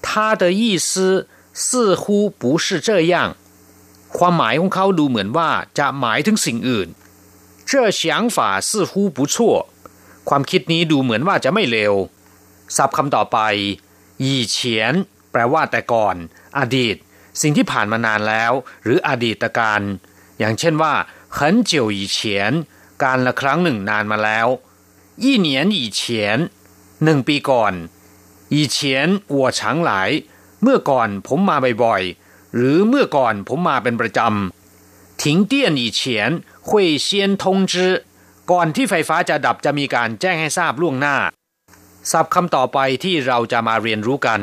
[0.06, 0.08] 他
[0.42, 0.92] 的意思
[1.56, 3.16] 似乎不是这样，
[4.18, 6.90] ความหมายของเขาดูเหมือนว่าจะหมายถึงสิ่งอื่น
[7.70, 8.02] 这想
[8.36, 8.38] 法
[8.70, 9.36] 似乎不错
[10.30, 11.94] ความคิดนี้ดูเหมือนว่าจะไม่เลว
[12.76, 13.38] ศัพท์คำต่อไป
[14.24, 14.56] 以前
[15.32, 16.16] แปลว่าแต่ก่อน
[16.58, 16.96] อดีต
[17.42, 18.52] สิ่งที่ผ่านมานานแล้ว
[18.84, 19.82] หรืออดีตการ
[20.40, 20.94] อย่างเช่นว่า
[21.38, 21.40] 很
[21.72, 22.18] 久以前
[23.04, 24.48] การละครั้งหนึ่งนานมาแล้ว
[25.24, 25.48] 一年
[25.80, 26.02] 以前
[27.04, 27.74] หนึ่งปีก่อน
[28.56, 28.76] 以前
[29.38, 29.92] 我常来
[30.63, 36.23] เมื่อก่อนผมมาบ่อยๆ หรือเมื่อก่อนผมมาเป็นประจำถิงเตี้ยนอีเฉีย
[38.53, 41.17] ก่อนที่ไฟฟ้าจะดับจะมีการแจ้งให้ทราบล่วงหน้า
[42.11, 44.41] ศัพท์คำต่อไปที่เราจะมาเรียนรู้กัน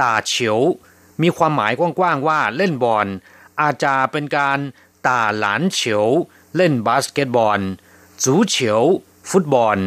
[0.00, 0.58] ตาเฉียว
[1.22, 3.06] มีความหมายกว้างๆว่าเล่นบอล
[3.60, 4.58] อาจจะเป็นการ
[5.06, 6.06] 打籃球
[6.56, 7.60] เล่นบาสเกตบอล
[8.24, 8.82] จูเฉียว
[9.30, 9.78] ฟุตบอล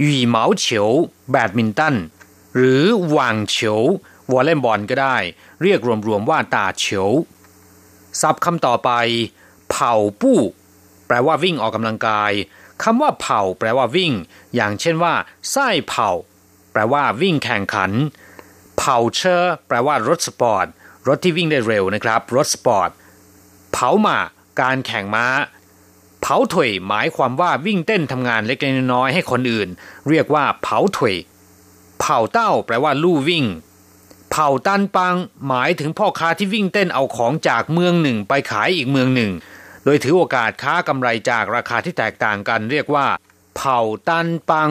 [0.00, 0.88] 羽毛球
[1.30, 1.94] แบดมินตัน
[2.56, 3.80] หรือ網球
[4.32, 5.16] วอลเลย์บอลก็ได้
[5.62, 7.10] เรียกรวมๆว่า打球
[8.20, 8.90] ศัพท์คำต่อไป
[9.70, 10.40] 跑步
[11.06, 12.32] แปลว่าวิ่งออกกำลังกาย
[12.82, 14.12] คำว่า 跑 แปลว่าวิ่ง
[14.54, 15.14] อย่างเช่นว่า
[15.50, 16.10] 賽跑
[16.72, 17.90] แปลว่าวิ่งแข่งขัน
[18.78, 20.66] 跑車 แปลว่ารถสปอร์ต
[21.08, 22.90] รถที่วิ่งได้เร็วนะครับ รถสปอร์ต
[23.72, 24.18] 跑馬
[24.60, 25.26] การแข่งม้า
[26.20, 29.68] 跑腿 หมายความว่าวิ่งเต้นทำงานเล็กๆน้อยๆให้คนอื่น
[30.08, 33.44] เรียกว่า 跑腿 跑道 แปลว่าลู่วิ่ง
[34.30, 39.30] 跑單幫 หมายถึงพ่อค้าที่วิ่งเต้นเอาของจากเมืองหนึ่งไปขายอีกเมืองหนึ่ง
[39.84, 43.06] โดยถือโอกาสค้ากำไรจากราคาที่แตกต่างกัน เรียกว่า
[43.56, 44.70] 跑ตันปัง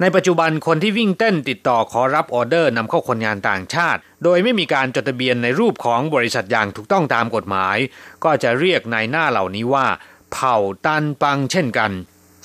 [0.00, 7.76] ในปัจจุบันคนที่วิ่งเต้นติดต่อขอรับออเดอร์นำเข้าคนงานต่างชาติ โดยไม่มีการจดทะเบียนในรูปของบริษัทอย่างถูกต้องตามกฎหมาย
[8.24, 9.86] ก็จะเรียกในหน้าเหล่านี้ว่า
[10.32, 10.56] เผ่า
[10.86, 11.92] ตันปังเช่นกัน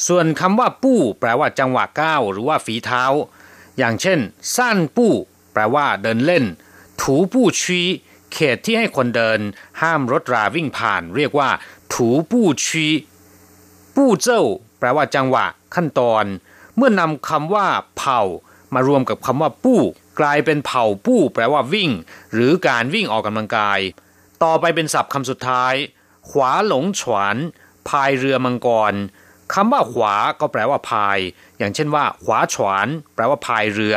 [0.08, 3.04] ส่วนคำว่าปู้แปลว่าจังหวะก้าวหรือว่าฝีเท้า
[3.78, 4.20] อย่างเช่น
[4.58, 5.14] สั้นปู้
[5.54, 6.46] แปลว่าเดินเล่น
[7.02, 7.88] ถูปู้ชี้
[8.34, 9.40] เขตที่ให้คนเดิน
[9.82, 11.50] ห้ามรถราวิ่งผ่าน เรียกว่า
[11.94, 12.88] ถูปู้ชี
[13.96, 14.44] ปู้เจ้า
[14.80, 16.26] แปลว่าจังหวะ ขั้นตอน
[16.76, 18.22] เมื่อนำคำว่า เผา
[18.74, 19.82] มารวมกับคำว่า ปู้
[20.20, 21.90] กลายเป็นเผาปู้ แปลว่าวิ่ง
[22.34, 23.80] หรือการวิ่งออกกำลังกาย
[24.44, 25.74] ต่อไปเป็นศัพท์คำสุดท้าย
[26.30, 27.36] ขวาหลงฉวน
[27.90, 28.94] พายเรือมังกร
[29.54, 31.18] คำว่าขวาก็แปลว่าพาย
[31.58, 33.96] อย่างเช่นว่า ขวาฉวนแปลว่าพายเรือ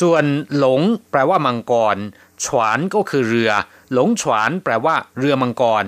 [0.00, 0.24] ส่วน
[0.56, 1.96] หลง แปลว่ามังกร
[2.44, 3.50] ฉวนก็คือเรือ
[3.92, 5.84] หลงฉวนแปลว่า เรือมังกร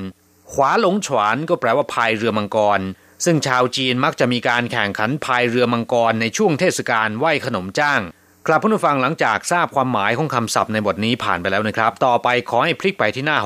[0.52, 2.80] ขวาหลงฉวนก็แปลว่าพายเรือมังกร
[3.24, 8.00] ซึ่งชาวจีนมักจะมีการแข่งขันพายเรือมังกรในช่วงเทศกาลไหว้ขนมจ้าง
[8.46, 13.36] กลับผู้ฟังหลังจากทราบความหมายของคำศัพท์ในบทนี้ผ่านไปแล้วนะครับ ต่อไปขอให้พลิกไปที่หน้า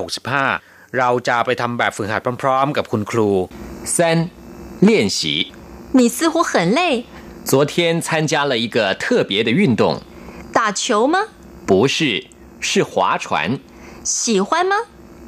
[0.45, 3.31] 65 เราจะไปทำแบบฝึกหัดพร้อมๆ กับคุณครู
[3.97, 3.99] 三
[4.89, 5.21] 练习
[5.99, 6.81] 你似乎很累
[7.51, 7.73] 昨天
[8.07, 9.83] 参加了一个特别的运动
[10.55, 11.17] 打球吗
[11.67, 12.27] 不是
[12.61, 13.59] 是划船
[14.03, 14.75] 喜欢吗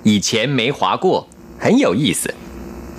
[0.05, 2.35] 以前没划过很有意思。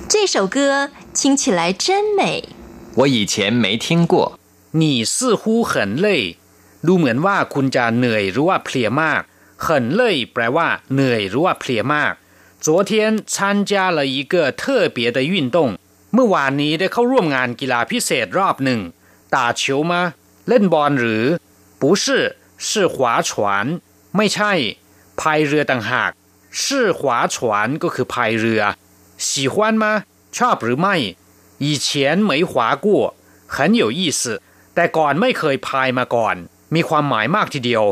[0.07, 2.47] 这首歌听起来真美。
[2.95, 4.39] 我以前没听过。
[4.71, 6.37] 你似乎很累
[6.85, 9.21] ดูเหมือนว่าคุณจะเหนื่อยหรือว่าเพลียมาก
[9.65, 9.67] 很
[9.99, 10.01] 累
[10.33, 12.13] แปลว่าเหนื่อยหรือว่าเพลียมาก
[12.65, 12.91] 昨天
[13.33, 15.57] 参加了一个特别的运动
[16.13, 18.79] เมื่อวานนี้ได้เข้าร่วมงานกีฬาพิเศษรอบหนึ่ง
[19.35, 19.61] 打球
[19.91, 19.93] 吗
[20.47, 21.23] เล่นบอลหรือ
[21.81, 23.31] 不是是划船
[24.15, 24.53] ไม่ใช่
[25.19, 26.11] พายเรือต่างหาก
[26.61, 27.01] 是划
[27.33, 27.35] 船
[27.83, 28.61] ก็คือพายเรือ
[29.27, 29.85] 喜欢吗
[30.37, 30.95] ชอบหรือไม่
[31.63, 31.87] 以前
[32.29, 32.53] 没划
[32.85, 32.87] 过
[33.53, 34.21] 很有意思
[34.75, 36.35] แต่ก่อนไม่เคยพายมาก่อน
[36.75, 37.83] มีความหมายมากทีเดียว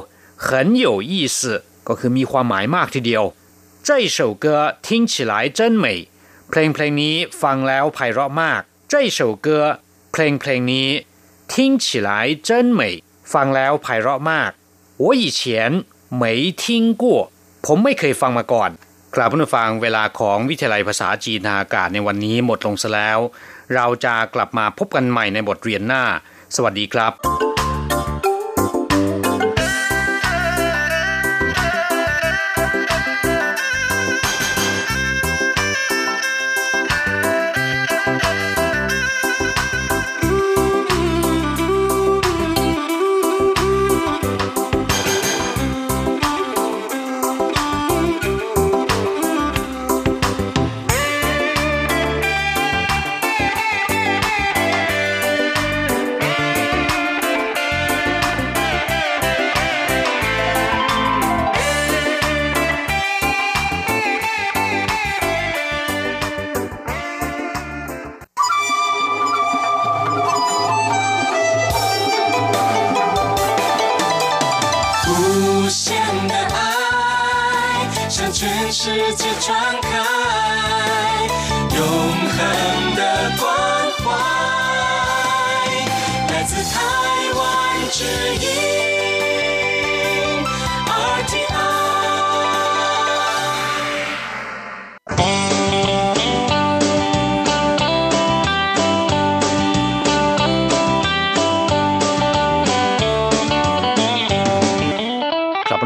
[0.48, 0.50] 很
[0.86, 1.40] 有意思
[1.88, 3.24] ก็คือมีความหมายมากทีเดียว
[3.88, 4.46] 这首歌
[4.86, 5.86] 听起来真美
[6.50, 9.48] เพลงเพลงนี้ฟังแล้วไพเราะมาก这首歌
[10.12, 10.90] เพลงเพลงนี้
[11.52, 12.10] 听起来
[12.48, 12.82] 真美
[13.35, 14.51] ฟังแล้วไพเราะมาก
[15.03, 15.41] 我以前
[16.23, 16.25] 没
[16.63, 16.65] 听
[17.03, 17.05] 过
[17.67, 18.71] ผมไม่เคยฟังมาก่อน
[19.15, 23.19] กล่าวผู้ฟังเวลาของวิทยาลัยภาษาจีนทาอากาศในวันนี้หมดลงซะแล้ว
[23.75, 26.05] เราจะกลับมาพบกันใหม่ในบทเรียนหน้า
[26.57, 27.56] สวัสดีครับ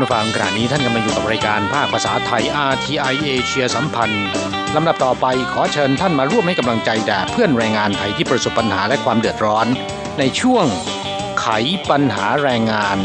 [0.00, 4.26] กลับมาฟังขณะนี้ท่านกำลังอยู่กับรายการภาคภาษาไทย RTI เอเชียสัมพันธ์
[4.74, 9.66] ลำดับต่อไปขอเชิญท่านมาร่วมให้กำลังใจแด่เพื่อนแรงงานไทยที่ประสบปัญหาและความเดือดร้อน
[10.18, 10.66] ในช่วง
[11.40, 11.46] ไข
[11.90, 12.98] ปัญหาแรงงาน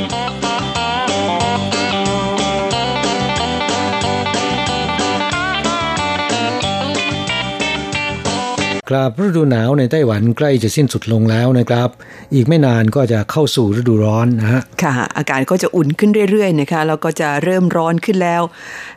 [8.89, 11.89] ครับฤดูหนาวในไต้หวันใกล้จะสิ้นสุดลงแล้วนะครับ
[12.34, 18.41] อีกไม่นานก็จะเข้าสู่ฤดูร้อนนะฮะค่ะ อากาศก็จะอุ่นขึ้นเรื่อยๆนะคะแล้วก็จะเริ่มร้อนขึ้นแล้ว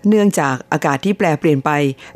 [0.09, 1.71] เนื่องจากอากาศที่แปรเปลี่ยนไป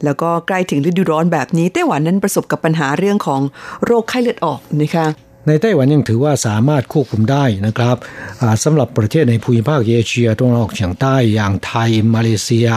[0.04, 3.40] แล้วก็ใกล้ถึงฤดูร้อนแบบนี้ไต้หวันนั้นประสบกับปัญหาเรื่องของ
[3.84, 5.06] โรคไข้เลือดออกนะคะ
[5.46, 7.96] ในไต้หวันยังถือว่าสามารถควบคุมได้นะครับ
[8.40, 12.68] อ่าสำหรับประเทศในภูมิภาคเอเชียตะวันออกเฉียงใต้อย่างไทย มาเลเซีย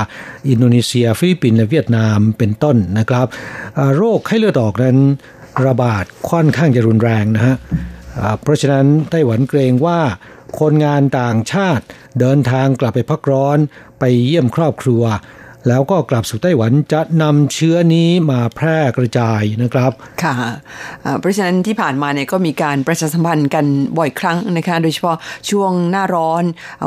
[0.49, 3.28] อินโดนีเซีย ฟิลิปปินส์และเวียดนามเป็นต้นนะครับ
[3.95, 4.97] โรคไข้เลือดออกนั้น
[5.65, 7.56] ระบาดค่อนข้างจะรุนแรงนะฮะ
[8.41, 9.99] เพราะฉะนั้นไต้หวันเกรงว่า
[10.60, 11.84] คนงานต่างชาติ
[12.19, 13.58] เดินทางกลับไปพักร้อน
[13.99, 15.04] ไปเยี่ยมครอบครัว
[15.67, 19.91] แล้วก็กลับสู่ไต้หวันจะนำเชื้อนี้มาแพร่กระจายนะครับ
[20.23, 20.36] ค่ะ
[21.19, 23.65] เพราะฉะนั้นที่ผ่านมาเนี่ยก็มีการประชาสัมพันธ์กัน
[23.97, 25.17] บ่อยครั้งนะคะ โดยเฉพาะ
[25.49, 26.43] ช่วงหน้าร้อน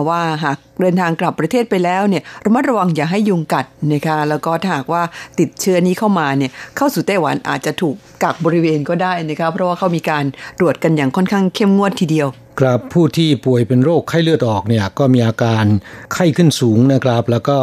[0.08, 5.02] ว่าหากเดินทางกลับประเทศไปแล้วเนี่ยระมัดระวังอย่าให้ยุงกัดนะคะแล้วก็ถ้าหากว่า
[5.38, 10.24] ติดเชื้อนี้เข้ามาเนี่ยเข้าสู่ไต้หวันอาจจะถูกกักบริเวณก็ได้นะคะเพราะว่าเขามีการ
[10.58, 12.28] ตรวจกันอย่างค่อนข้างเข้มงวดทีเดียว
[12.58, 15.64] ครับผู้ที่ป่วยเป็นโรคไข้เลือดออกเนี่ยก็มีอาการ
[16.12, 17.58] ไข้ขึ้นสูงนะครับ แล้วก็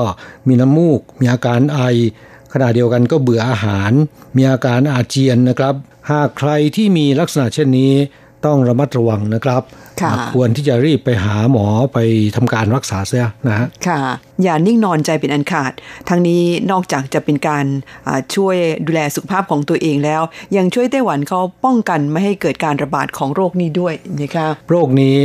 [0.47, 1.79] มีน้ำมูก มีอาการไอ
[2.53, 3.91] ขณะเดียวกันก็เบื่ออาหาร
[4.37, 5.75] มีอาการอาเจียนนะครับ
[6.11, 7.93] หากใครที่มีลักษณะเช่นนี้
[8.45, 9.61] ต้องระมัดระวังนะครับ
[10.01, 11.99] ค่ะควรที่จะรีบไปหาหมอไป
[12.35, 13.99] ทำการรักษาเสียนะฮะค่ะ
[14.43, 15.71] อย่านิ่งนอนใจเป็นอันขาด
[16.09, 17.65] ทั้งนี้นอกจากจะเป็นการ
[18.07, 18.55] อ่าช่วย
[18.85, 20.21] ดูแลสุขภาพของตัวเองแล้ว
[20.57, 25.15] ยังช่วยไต้หวันเขาป้องกันไม่ให้เกิดการระบาดของโรคนี้ด้วยนะคะโรคนี้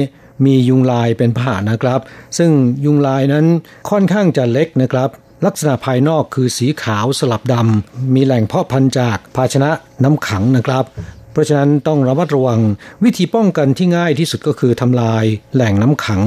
[0.44, 2.00] มียุงลายเป็นพาหะนะครับ
[2.38, 2.50] ซึ่ง
[2.84, 3.46] ยุงลายนั้น
[3.90, 5.08] ค่อนข้างจะเล็กนะครับ
[5.46, 9.70] ลักษณะภายนอกคือสีขาวสลับดำ มีแหล่งเพาะพันธุ์จากภาชนะ
[10.02, 10.84] น้ำขังนะครับ
[11.32, 12.60] เพราะฉะนั้นต้องระมัดระวัง
[13.04, 16.22] วิธีป้องกันที่ง่ายที่สุดก็คือทำลายแหล่งน้ำขัง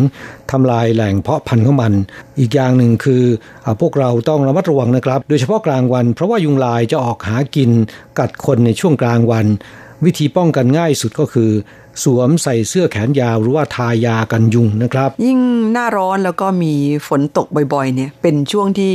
[0.51, 1.93] ทำลายแหล่งเพาะพันธุ์ของมัน
[2.39, 3.23] อีกอย่างหนึ่งคือ
[3.65, 7.69] อพวกเราต้องระมัดระวังนะครับ โดยเฉพาะกลางวัน เพราะว่ายุงลายจะออกหากิน
[8.19, 9.45] กัดคนในช่วงกลางวัน
[10.05, 11.51] วิธีป้องกันง่ายสุดก็คือ
[12.03, 15.39] สวมใส่เสื้อแขนยาวหรือว่าทายากันยุงนะครับ ยิ่ง
[15.71, 16.73] หน้าร้อนแล้วก็มี
[17.07, 18.93] ฝนตกบ่อยๆเนี่ยเป็นช่วงที่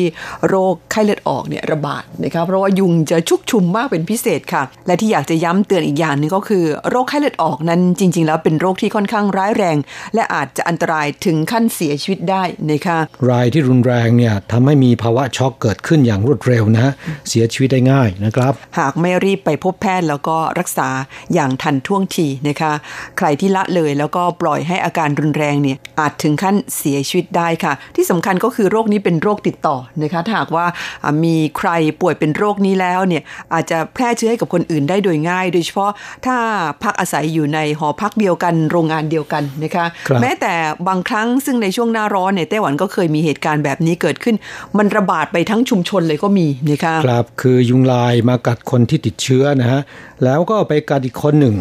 [0.49, 9.77] โรคไข้เลือดออกเนี่ยระบาดนะครับเพราะว่ายุงจะชุกชุมมากเป็นพิเศษค่ะ และที่อยากจะย้ำเตือนอีกอย่างหนึงก็คือ โรคไข้เลือดออกนั้นจริง ๆ แล้วเป็นโรคที่ค่อนข้างร้ายแรง
[10.15, 12.99] และอาจจะอันตรายถึงขั้นเสียชีวิตได้นะคะ
[13.31, 16.93] รายที่รุนแรงเนี่ยทำให้มีภาวะช็อกเกิดขึ้นอย่างรวดเร็วนะฮะ
[17.29, 20.89] เสียชีวิตได้ง่ายนะครับ หากไม่รีบไปพบแพทย์แล้วก็รักษา
[21.35, 22.73] อย่างทันท่วงทีนะคะ
[23.18, 30.66] ใครที่ละเลยแล้วก็ปล่อยให้อาการรุนแรงเนี่ยอาจถึงขั้นเสียชีวิตได้ค่ะ ที่สำคัญก็คือโรคนี้เป็นโรคติดต่อนะคะถ้าหากว่า
[31.05, 31.70] อ่ามีใคร
[32.01, 33.22] ป่วยเป็นโรคนี้แล้วเนี่ย
[33.55, 35.92] อาจจะแพร่เชื้อให้กับคนอื่นได้โดยง่าย โดยเฉพาะ
[36.27, 36.37] ถ้า
[36.83, 40.55] พักอาศัยอยู่ในหอพักเดียวกันโรงงานเดียวกันนะคะครับแม้แต่
[40.88, 44.37] บางครั้งซึ่งในช่วงหน้าร้อนเนี่ยไต้หวันก็เคยมีเหตุการณ์แบบนี้เกิดขึ้น
[44.79, 49.81] มันระบาดไปทั้งชุมชนเลยก็มีนะคะครับคือยุงลายมากัดคนที่ติดเชื้อนะฮะ
[50.24, 51.57] แล้วก็ไปกัดอีกคนหนึ่ง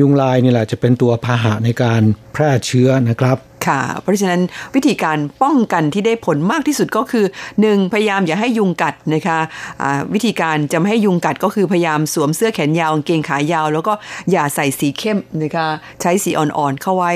[0.00, 4.42] ยุงลายนี่แหละจะเป็นตัวพาหะในการแพร่เชื้อนะครับค่ะเพราะฉะนั้น
[4.74, 7.26] วิธีการป้องกันที่ได้ผลมากที่สุดก็คือ
[7.58, 7.92] 1.
[7.92, 9.38] พยายามอย่าให้ยุงกัดนะคะ
[9.82, 13.92] อ่าวิธีการจะไม่ให้ยุงกัดก็คือพยายามสวมเสื้อแขนยาวกางเกงขายาว แล้วก็
[14.32, 15.66] อย่าใส่สีเข้มนะคะ
[16.00, 17.12] ใช้สีอ่อนๆเข้าไว้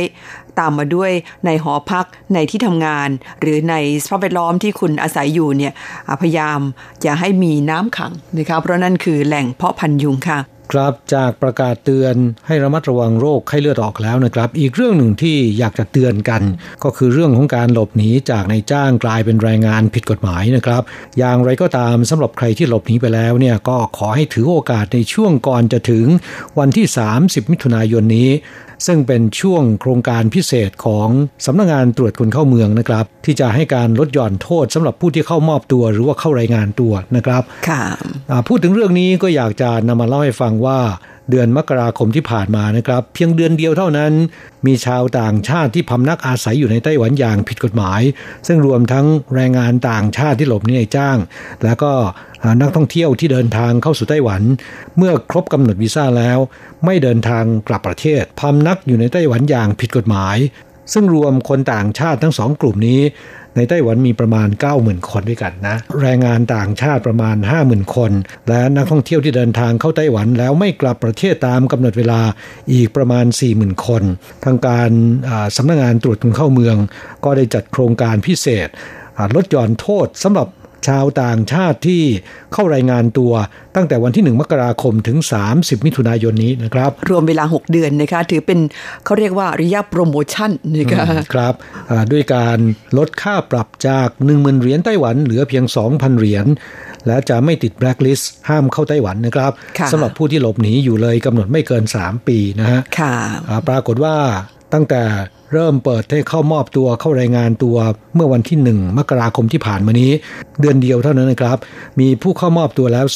[0.58, 1.10] ตามมาด้วย
[1.46, 3.08] ในหอพักในที่ทำงาน
[3.40, 5.72] หรือในสภาพแวดล้อมที่คุณอาศัยอยู่เนี่ย
[6.22, 6.60] พยายาม
[7.02, 10.38] อย่าให้มีน้ำขังนะคะเพราะนั่นคือแหล่งเพาะพันยุงค่ะ
[10.72, 12.14] ครับจากประกาศเตือน
[12.46, 16.42] ให้ระมัดระวังโรคไข้เลือดออกแล้วนะครับ อีกเรื่องหนึ่งที่อยากจะเตือนกัน
[16.84, 20.82] ก็คือเรื่องของการหลบหนีจากในายจ้างกลายเป็นแรงงานผิดกฎหมายนะครับ
[21.18, 26.06] อย่างไรก็ตามสำหรับใครที่หลบหนีไปแล้วเนี่ยก็ขอให้ถือโอกาสในช่วงก่อนจะถึง
[26.58, 26.86] วันที่
[27.20, 28.30] 30 มิถุนายนนี้
[28.86, 31.08] ซึ่งเป็นช่วงโครงการพิเศษของ
[31.46, 37.82] สำนักงานตรวจคนเข้าเมืองนะครับ ที่จะให้การลดหย่อนโทษสำหรับผู้ที่เข้ามอบตัวหรือว่าเข้ารายงานตัวนะครับค่ะ
[38.30, 40.80] อ่าพูดถึงเรื่องนี้ก็อยากจะนำมาเล่าให้ฟังว่า
[41.30, 44.12] เดือนมกราคมที่ผ่านมานะครับ เพียงเดือนเดียวเท่านั้น
[44.66, 48.00] มีชาวต่างชาติที่พำนักอาศัยอยู่ในไต้หวันอย่างผิดกฎหมาย
[48.46, 51.18] ซึ่งรวมทั้งแรงงานต่างชาติที่หลบหนีในจ้าง
[51.64, 51.92] แล้วก็
[52.60, 54.42] นักท่องเที่ยวที่เดินทางเข้าสู่ไต้หวัน
[54.96, 56.38] เมื่อครบกำหนดวีซ่าแล้ว
[56.84, 60.36] ไม่เดินทางกลับประเทศพำนักอยู่ในไต้หวันอย่างผิดกฎหมาย
[60.92, 63.00] ซึ่งรวมคนต่างชาติทั้งสองกลุ่มนี้
[63.56, 64.48] ในไต้หวันมีประมาณ
[64.78, 68.12] 90,000 คนด้วยกันนะ แรงงานต่างชาติประมาณ 50,000 คน
[68.48, 72.20] และนักท่องเที่ยวที่เดินทางเข้าไต้หวันแล้วไม่กลับประเทศตามกำหนดเวลา
[72.72, 73.24] อีกประมาณ
[73.54, 74.02] 40,000 คน
[74.44, 74.90] ทางการ
[75.56, 76.76] สำนักงงานตรวจคนเข้าเมือง
[77.24, 78.68] ก็ได้จัดโครงการพิเศษ
[79.36, 80.48] ลดหย่อนโทษสำหรับ
[80.88, 82.02] ชาวต่างชาติที่
[82.52, 83.32] เข้ารายงานตัว
[83.76, 85.18] ตั้งแต่วันที่ 1 มกราคมถึง
[85.52, 88.58] 30 มิถุนายนนี้นะครับ รวมเวลา 6 เดือนนะคะถือเป็น
[89.04, 91.04] เขาเรียกว่าระยะโปรโมชั่นนะคะ
[91.34, 91.54] ครับ
[92.12, 92.58] ด้วยการ
[92.98, 96.46] ลดค่าปรับจาก 10,000 เหรียญไต้หวันเหลือเพียง 2,000 เหรียญ
[97.06, 99.52] และจะไม่ติดแบล็คลิสต์ห้ามเข้าไต้หวันนะครับ
[99.92, 102.80] สำหรับผู้ที่หลบหนีอยู่เลยกำหนดไม่เกิน 3 ปีนะฮะ
[103.68, 104.16] ปรากฏว่า
[104.72, 105.02] ตั้งแต่
[105.52, 107.76] เริ่มเปิดให้เข้ามอบตัวเข้ารายงานตัว
[108.14, 110.10] เมื่อวันที่ 1 มกราคมที่ผ่านมานี้
[110.60, 111.58] เดือนเดียวเท่านั้นนะครับ
[112.00, 113.06] มีผู้เข้ามอบตัวแล้ว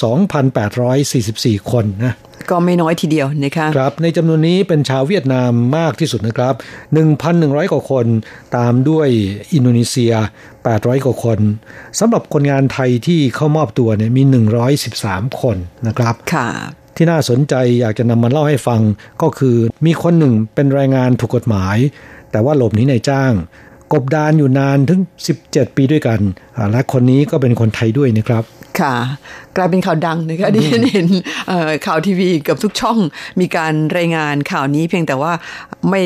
[0.81, 2.15] 2,844 คนนะ
[2.51, 6.55] ก็ไม่น้อยทีเดียวนะคะครับในจำนวนนี้เป็นชาวเวียดนามมากที่สุดนะครับ
[7.13, 8.07] 1,100 กว่าคน
[8.57, 9.09] ตามด้วย
[9.53, 10.13] อินโดนีเซีย
[10.59, 11.39] 800 กว่าคน
[11.99, 14.23] สำหรับคนงานไทยที่เข้ามอบตัวเนี่ยมี
[14.83, 15.57] 113 คน
[15.87, 16.49] นะครับค่ะ
[16.97, 18.81] ที่น่าสนใจอยากจะนำมาเล่าให้ฟัง
[19.23, 19.57] ก็คือ
[19.87, 21.77] มีคนหนึ่งเป็นแรงงานถูกกฎหมาย
[22.35, 23.33] แต่ว่าหลบหนีในจ้าง
[23.93, 25.01] กบดานอยู่นานถึง
[25.39, 26.21] 17 ปีด้วยกัน
[26.71, 28.45] และคนนี้ก็เป็นคนไทยด้วยนะครับ
[28.81, 28.97] ค่ะ
[29.57, 31.09] กลายเป็นข่าวดังนะคะที่ฉันเห็น
[31.87, 32.99] ข่าวทีวีกับทุกช่อง
[33.41, 35.33] มีการรายงานข่าวนี้เพียงแต่ว่า
[35.91, 36.03] ไม่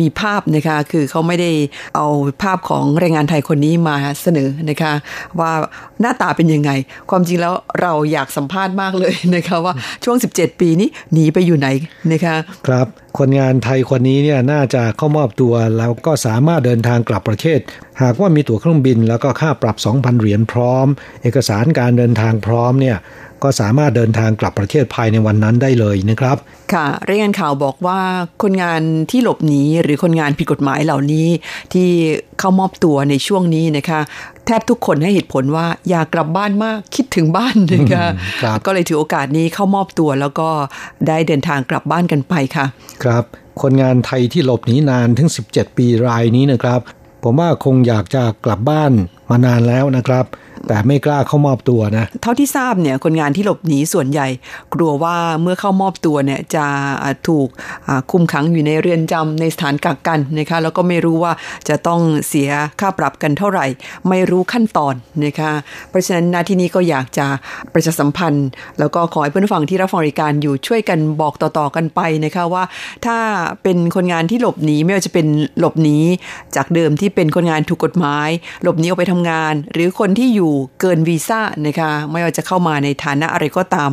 [0.00, 1.50] มีภาพนะคะคือเขาไม่ได้
[1.96, 2.06] เอา
[2.42, 4.92] ภาพของแรงงานไทยคนนี้มาเสนอนะคะ
[5.40, 5.52] ว่า
[6.00, 6.70] หน้าตาเป็นยังไง
[7.10, 11.68] ความจริงแล้วเราอยากสัมภาษณ์มากเลยนะคะว่าช่วง 17 ปีนี้หนีไปอยู่ไหน
[12.12, 12.34] นะคะ
[12.66, 12.86] ครับ
[13.18, 17.58] คนงานไทยคนนี้เนี่ยน่าจะเข้ามอบตัวแล้วก็สามารถเดินทางกลับประเทศ
[18.02, 20.86] หากว่ามีตั๋วเครื่องบินแล้วก็ค่าปรับ 2,000 เหรียญพร้อม
[21.22, 22.98] เอกสารการเดินทางพร้อมเนี่ย
[23.42, 26.36] ก็สามารถเดินทางกลับประเทศภายในวันนั้นได้เลยนะครับ
[26.72, 28.00] ค่ะรายงานข่าวบอกว่า
[28.42, 28.80] คนงาน
[29.10, 31.26] ที่หลบหนีหรือคนงานผิดกฎหมายเหล่านี้
[31.72, 31.88] ที่
[32.38, 34.00] เข้ามอบตัวในช่วงนี้นะคะ
[34.46, 38.06] แทบทุกคนให้เหตุผลว่าอยากกลับบ้านมากคิดถึงบ้านนะคะ
[38.66, 40.48] ก็เลยถือโอกาสนี้เข้ามอบตัวแล้วก็
[41.08, 42.66] ได้เดินทางกลับบ้านกันไปค่ะ
[43.04, 43.24] ครับ
[43.62, 46.80] คนงานไทยที่หลบหนีนานถึง 17 ปีรายนี้นะครับ
[47.22, 48.92] ผมว่าคงอยากจะกลับบ้าน
[49.28, 50.24] มานานแล้วนะครับ
[50.68, 54.28] แต่ไม่กล้าเข้ามอบตัวนะ เท่าที่ทราบเนี่ยคนงานที่หลบหนีส่วนใหญ่
[54.74, 56.66] กลัวว่าเมื่อเข้ามอบตัวเนี่ยจะ
[57.28, 57.48] ถูก
[58.10, 61.32] คุมขังอยู่ในเรือนจำในสถานกักกันนะคะแล้วก็ไม่รู้ว่า
[61.68, 62.50] จะต้องเสีย
[62.80, 63.66] ค่าปรับกันเท่าไหร่
[64.08, 64.94] ไม่รู้ขั้นตอน
[65.24, 65.52] นะคะ
[65.90, 67.26] เพราะฉะนั้นนาที่นี้ก็อยากจะ
[67.72, 68.48] ประชาสัมพันธ์
[68.78, 72.64] แล้วก็ขอให้เพื่อนฟังที่รับฟังรายการอยู่ช่วยกันบอกต่อๆกันไปนะคะว่า
[73.06, 73.16] ถ้า
[73.62, 75.26] เป็นคนงานที่หลบหนีไม่ว่าจะเป็น
[75.58, 75.98] หลบหนี
[76.56, 78.28] จากเดิมที่เป็นคนงานถูกกฎหมาย
[78.62, 83.90] หลบหนีออกไปทำงาน หรือคนที่อยู่เกินวีซ่านะคะไม่ว่าจะเข้ามาในฐานะอะไรก็ตาม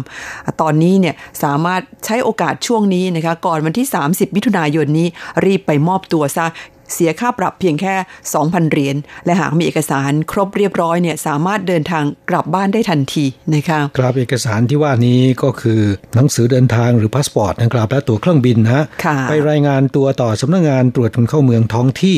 [0.61, 5.07] ตอนนี้เนี่ยสามารถใช้โอกาสช่วงนี้นะคะก่อนวันที่ 30 มิถุนายนนี้
[5.45, 6.45] รีบไปมอบตัวซะ
[6.93, 7.95] เสียค่าปรับเพียงแค่
[8.33, 13.25] 2,000 เหรียญ และหากมีเอกสารครบเรียบร้อยเนี่ยสามารถเดินทางกลับบ้านได้ทันที
[13.55, 15.81] นะคะครับเอกสารที่ว่านี้ก็คือ
[16.15, 18.83] หนังสือเดินทางหรือพาสปอร์ตนะครับและตั๋วเครื่องบินนะ
[19.29, 22.17] ไปรายงานตัวต่อสำนักงานตรวจคนเข้าเมืองท้องที่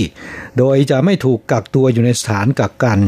[0.58, 3.00] โดยจะไม่ถูกกักตัวอยู่ในสถานกักกัน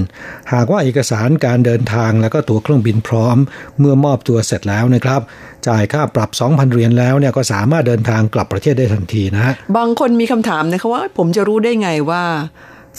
[0.53, 3.37] หากว่าเอกสารการเดินทางแล้วก็ตั๋วเครื่องบินพร้อม
[3.79, 5.21] เมื่อมอบตัวเสร็จแล้วนะครับ
[5.67, 12.23] จ่ายค่าปรับ 2,000 เหรียญแล้วเนี่ยก็สามารถเดินทางกลับประเทศได้ทันทีนะบางคนมีคำถามนะคะว่าผมจะรู้ได้ไงว่า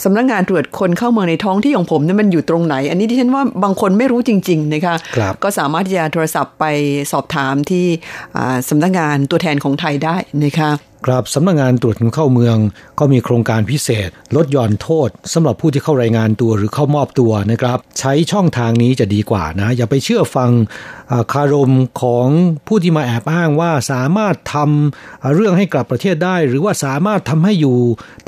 [0.03, 6.65] สำนักงงานตรวจคนเข้าเมืองในท้องที่ของผมเนี่ยมันอยู่ตรงไหน อันนี้ที่ฉันว่าบางคนไม่รู้จริง ๆ นะคะคก็สามารถที่จะโทรศัพท์ไป
[7.11, 7.85] สอบถามที่
[8.69, 10.69] สำนักงงานตัวแทนของไทยได้นะคะ
[11.05, 12.57] ครับสำนักงงานตรวจคนเข้าเมือง
[12.99, 20.51] ก็มีโครงการพิเศษ ลดหย่อนโทษสำหรับผู้ที่เข้ารายงานตัวหรือเข้ามอบตัวนะครับ ใช้ช่องทางนี้จะดีกว่านะอย่าไปเชื่อฟัง
[21.33, 22.27] คารมของ
[22.67, 27.77] ผู้ที่มาแอบอ้างว่าสามารถทำเรื่องให้กลับประเทศได้ หรือว่าสามารถทำให้อยู่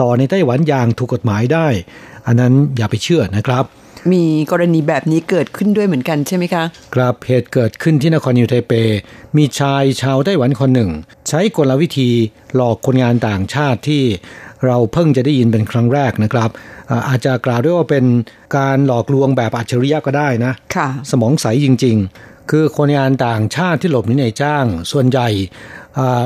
[0.02, 1.68] ต่อในไต้หวันอย่างถูกกฎหมายได้
[2.28, 3.66] อันนั้นอย่าไปเชื่อนะครับ
[4.14, 6.64] มีกรณีแบบนี้เกิดขึ้นด้วยเหมือนกันใช่ไหมคะ
[6.96, 8.74] ครับเหตุเกิดขึ้นที่นครนิวไทเป
[9.38, 10.90] มีชายชาวไต้หวันคนหนึ่ง
[11.30, 12.10] ใช้กลวิธี
[12.56, 14.04] หลอกคนงานต่างชาติที่
[14.66, 16.50] เราเพิ่งจะได้ยินเป็นครั้งแรกนะครับ
[17.08, 18.06] อาจจะกล่าวด้วยว่าเป็น
[18.58, 25.30] การหลอกลวงแบบอัจฉริยะก็ได้นะะสมองใสจริง ๆ คือคนงานต่างชาติที่หลบหนีในจ้าง ส่วนใหญ่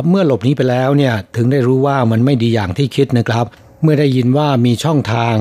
[0.10, 3.46] เมื่อหลบหนีไปแล้วเนี่ยถึงได้รู้ว่ามันไม่ดีอย่างที่คิดนะครับ
[3.82, 5.36] เมื่อได้ยินว่ามีช่องทาง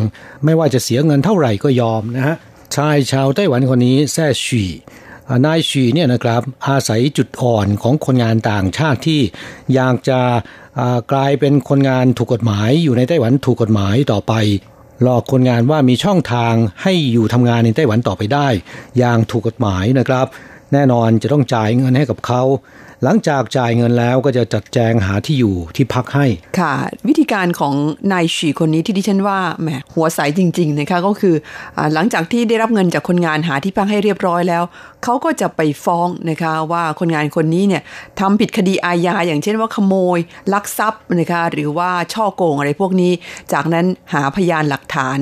[0.45, 2.36] ไม่ว่าจะเสียเงินเท่าไหร่ก็ยอมนะฮะ
[2.76, 4.70] ชายชาวไต้หวันคนนี้แซ่ฉี่
[5.47, 9.20] นายชีเนี่ยนะครับอาศัยจุดอ่อนของคนงานต่างชาติที่
[9.74, 10.20] อยากจะ
[11.12, 14.32] กลายเป็นคนงานถูกกฎหมายอยู่ในไต้หวันถูกกฎหมายต่อไป
[15.03, 18.49] หลอกคนงานว่ามีช่องทางให้อยู่ทำงานในไต้หวันต่อไปได้
[18.99, 20.26] อย่างถูกกฎหมายนะครับ
[20.72, 22.43] แน่นอนจะต้องจ่ายเงินให้กับเขา
[23.05, 26.26] หลังจากจ่ายเงินแล้วก็จะจัดแจงหาที่อยู่ที่พักให้
[26.59, 26.74] ค่ะ
[27.09, 27.74] วิธีการของ
[28.12, 31.34] นายฉีคนนี้ที่ดิฉันว่าแหมหัวใสจริง ๆ นะคะก็คือ
[31.76, 34.62] อหลังจากที่ได้รับเงินจากคนงานหาที่พักให้เรียบร้อยแล้ว
[35.05, 37.82] เขาก็จะไปฟ้องนะคะว่าคนงานคนนี้เนี่ย
[38.20, 40.18] ทำผิดคดีอาญาอย่างเช่นว่าขโมย
[40.53, 43.12] ลักทรัพย์นะคะหรือว่าช่อโกงอะไรพวกนี้
[43.53, 45.18] จากนั้นหาพยานหลักฐาน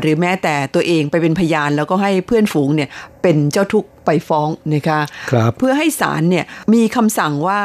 [0.00, 2.88] หรือแม้แต่ตัวเองไปเป็นพยานแล้วก็ให้เพื่อนฝูงเนี่ย
[3.22, 5.00] เป็นเจ้าทุกข์ไปฟ้องนะคะ
[5.30, 7.60] ครับเพื่อให้ศาลเนี่ยมีคำสั่งว่า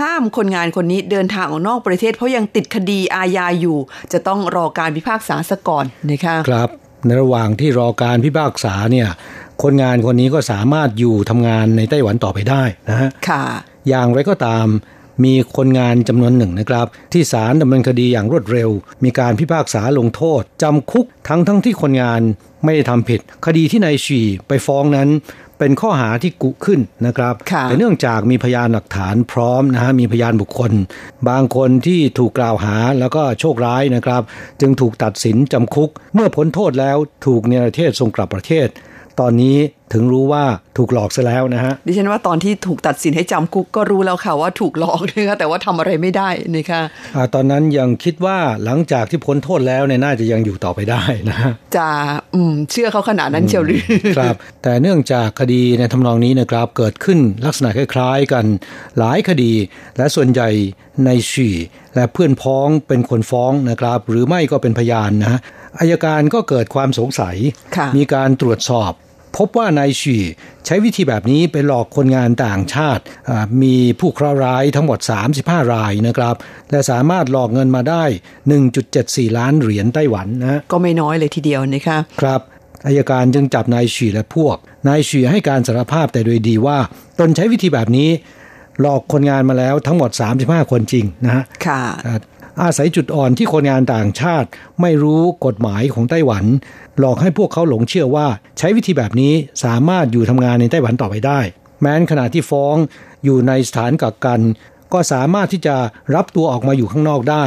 [0.00, 3.78] ห้ามคนงานคนนี้เดินทางออกนอกประเทศ เพราะยังติดคดีอาญาอยู่
[4.12, 6.68] จะต้องรอการพิพากษาสก่อนนะคะครับ
[7.06, 9.08] ในระหว่างที่รอการพิพากษาเนี่ย
[9.62, 13.44] คนงานคนนี้ก็สามารถอยู่ทำงานในไต้หวันต่อไปได้นะฮะค่ะ
[13.88, 14.66] อย่างไรก็ตาม
[15.24, 18.70] มีคนงานจำนวนหนึ่งนะครับ ที่ศาลดำเนินคดีอย่างรวดเร็ว
[19.04, 22.20] มีการพิพากษาลงโทษจำคุกทั้งทั้งที่คนงาน
[22.64, 25.08] ไม่ได้ทำผิด คดีที่นายชีไปฟ้องนั้น
[25.58, 30.72] เป็นข้อหาที่กุขึ้นนะครับ แต่เนื่องจากมีพยานหลักฐานพร้อมนะฮะมีพยานบุคคล
[31.28, 34.22] บางคนที่ถูกกล่าวหาแล้วก็โชคร้ายนะครับ
[34.60, 36.96] จึงถูกตัดสินจำคุก เมื่อพ้นโทษแล้ว
[37.26, 38.68] ถูกเนรเทศส่งกลับประเทศ
[39.20, 39.56] ตอนนี้
[39.92, 40.44] ถึงรู้ว่า
[40.78, 51.38] ถูกหลอกซะแล้วนะฮะ ดิฉันว่าตอนที่ถูกตัดสินให้จำคุกก็รู้แล้วค่ะว่าถูกหลอกนะคะแต่ว่าทำอะไรไม่ได้นะคะะตอนนั้นยังคิดว่าหลังจากที่พ้นโทษแล้วเนี่ยน่าจะยังอยู่ต่อไปได้นะ
[51.76, 51.88] จะ
[52.34, 53.82] อืมเชื่อเขาขนาดนั้นเชียวหรือ
[54.18, 58.44] ครับ แต่เนื่องจากคดีในทำนองนี้นะครับเกิดขึ้นลักษณะคล้ายๆกัน
[58.98, 59.52] หลายคดี
[59.98, 60.48] และส่วนใหญ่
[61.06, 61.48] ในชี
[61.94, 65.38] และเพื่อนพ้องเป็นคนฟ้องนะครับ หรือไม่ก็เป็นพยานนะ
[65.78, 67.36] อายการก็เกิดความสงสัย
[67.96, 68.92] มีการตรวจสอบ
[69.38, 70.16] พบว่านายชี
[70.66, 73.02] ใช้วิธีแบบนี้ไปหลอกคนงานต่างชาติ
[73.62, 74.98] มีผู้เคราะห์ร้ายทั้งหมด
[75.36, 76.34] 35 รายนะครับ
[76.70, 78.04] และสามารถหลอกเงินมาได้
[78.70, 82.40] 1.74 ล้านเหรียญไต้หวันนะก็ไม่น้อยเลยทีเดียวนะคะครับ
[82.86, 84.56] อายการจึงจับนายชีและพวก
[84.88, 86.78] นายชีให้การสารภาพแต่โดยดีว่า
[87.18, 88.08] ตนใช้วิธีแบบนี้
[88.80, 90.10] หลอกคนงานมาแล้วทั้งหมด
[90.40, 91.82] 35 คนจริงนะฮะค่ะ
[92.62, 94.48] อาศัยจุดอ่อนที่คนงานต่างชาติ
[94.80, 96.44] ไม่รู้กฎหมายของไต้หวัน
[96.98, 98.26] หลอกให้พวกเขาหลงเชื่อว่า
[98.58, 99.32] ใช้วิธีแบบนี้
[99.64, 101.40] สามารถอยู่ทำงานในไต้หวันต่อไปได้
[101.80, 102.76] แม้นขณะที่ฟ้อง
[103.24, 104.40] อยู่ในสถานกักกัน
[104.92, 105.76] ก็สามารถที่จะ
[106.14, 107.44] รับตัวออกมาอยู่ข้างนอกได้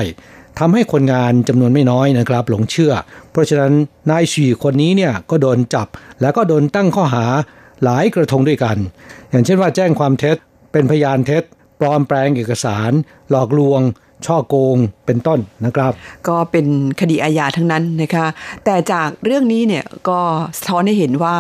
[0.60, 2.94] ทำให้คนงานจำนวนไม่น้อยนะครับ หลงเชื่อ
[3.32, 3.74] เพราะฉะนั้น
[4.10, 5.88] นายชีคนนี้เนี่ยก็โดนจับ
[6.22, 7.26] แล้วก็โดนตั้งข้อหา
[7.84, 8.78] หลายกระทงด้วยกัน
[9.30, 10.38] อย่างเช่นว่าแจ้งความเท็จ
[10.72, 11.44] เป็นพยานเท็จ
[11.80, 12.92] ปลอมแปลงเอกสาร
[13.30, 13.82] หลอกลวง
[14.28, 15.92] ช่อโกงเป็นต้นนะครับ
[16.28, 16.66] ก็เป็น
[17.00, 18.26] คดีอาญาทั้งนั้นนะคะ
[18.66, 20.20] แต่จากเรื่องนี้เนี่ยก็
[20.58, 21.36] สะท้อนให้เห็นว่า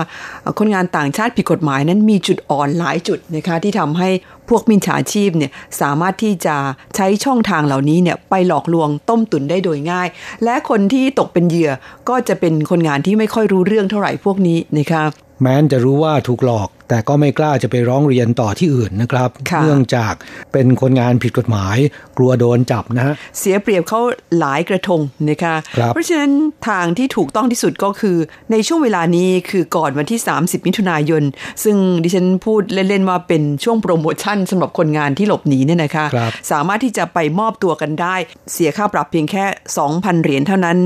[0.59, 4.09] คนงานต่างชาติผิดกฎหมายนั้นมีจุดอ่อนหลายจุดนะคะที่ทำให้
[4.49, 5.51] พวกมิจฉาชีพเนี่ย
[5.81, 6.55] สามารถที่จะ
[6.95, 10.07] ใช้ช่องทางเหล่านี้เนี่ยไปหลอกลวงต้มตุนได้โดยง่าย
[10.43, 11.71] และคนที่ตกเป็นเหยื่อ
[12.09, 15.03] ก็จะเป็นคนงานที่ไม่ค่อยรู้เรื่องเท่าไหร่พวกนี้นะคะ
[15.41, 19.29] แม้นจะรู้ว่าถูกหลอก แต่ก็ไม่กล้าจะไปร้องเรียนต่อที่อื่นนะครับ
[19.61, 20.13] เนื่องจาก
[20.53, 21.77] เป็นคนงานผิดกฎหมาย
[22.17, 23.99] กลัวโดนจับนะฮะเสียเปรียบเขา
[24.39, 26.31] หลายกระทงนะคะคเพราะฉะนั้น
[26.67, 28.17] ทางที่ถูกต้องที่สุดก็คือ
[28.51, 31.23] ในช่วงเวลานี้คือก่อนวันที่ 30 มิถุนายน
[31.63, 36.17] ซึ่งดิฉันพูดเล่นๆว่าเป็นช่วงโปรโมชั่นสำหรับคนงานที่หลบหนีเนี่ยนะคะค
[36.51, 38.15] สามารถที่จะไปมอบตัวกันได้
[38.53, 39.45] เสียค่าปรับเพียงแค่
[39.83, 40.77] 2,000 เหรียญเท่านั้น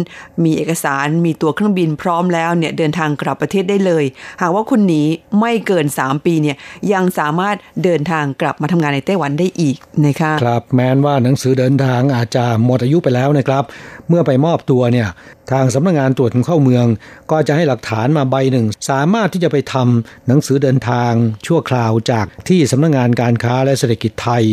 [0.44, 4.06] มีเอกสารมีตัวเครื่องบินพร้อมแล้วเนี่ยเดินทางกลับประเทศได้เลย
[4.42, 5.04] หากว่าคุณหนี
[5.40, 6.58] ไม่เกิน3 ปีเนี่ย
[6.94, 13.64] ยังสามารถเดินทางกลับมาทำงานในไต้หวันได้อีกนะคะครับแม้ว่าหนังสือเดินทางอาจจะหมดอายุไปแล้วนะครับ
[14.10, 15.08] เมื่อไปมอบตัวเนี่ย
[15.52, 16.86] ทางสำนักงงานตรวจคนเข้าเมือง
[17.32, 21.12] ก็จะให้หลักฐานมาใบหนึ่ง สามารถที่จะไปทำหนังสือเดินทาง
[21.48, 24.44] ชั่วคราวจากที่สำนักงงานการค้าและเศรษฐกิจไทย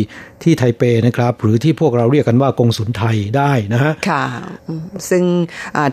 [0.43, 4.23] ที่ไทเปนะครับ หรือที่พวกเราเรียกกันว่ากงสุลไทยได้นะฮะค่ะ
[5.09, 5.23] ซึ่ง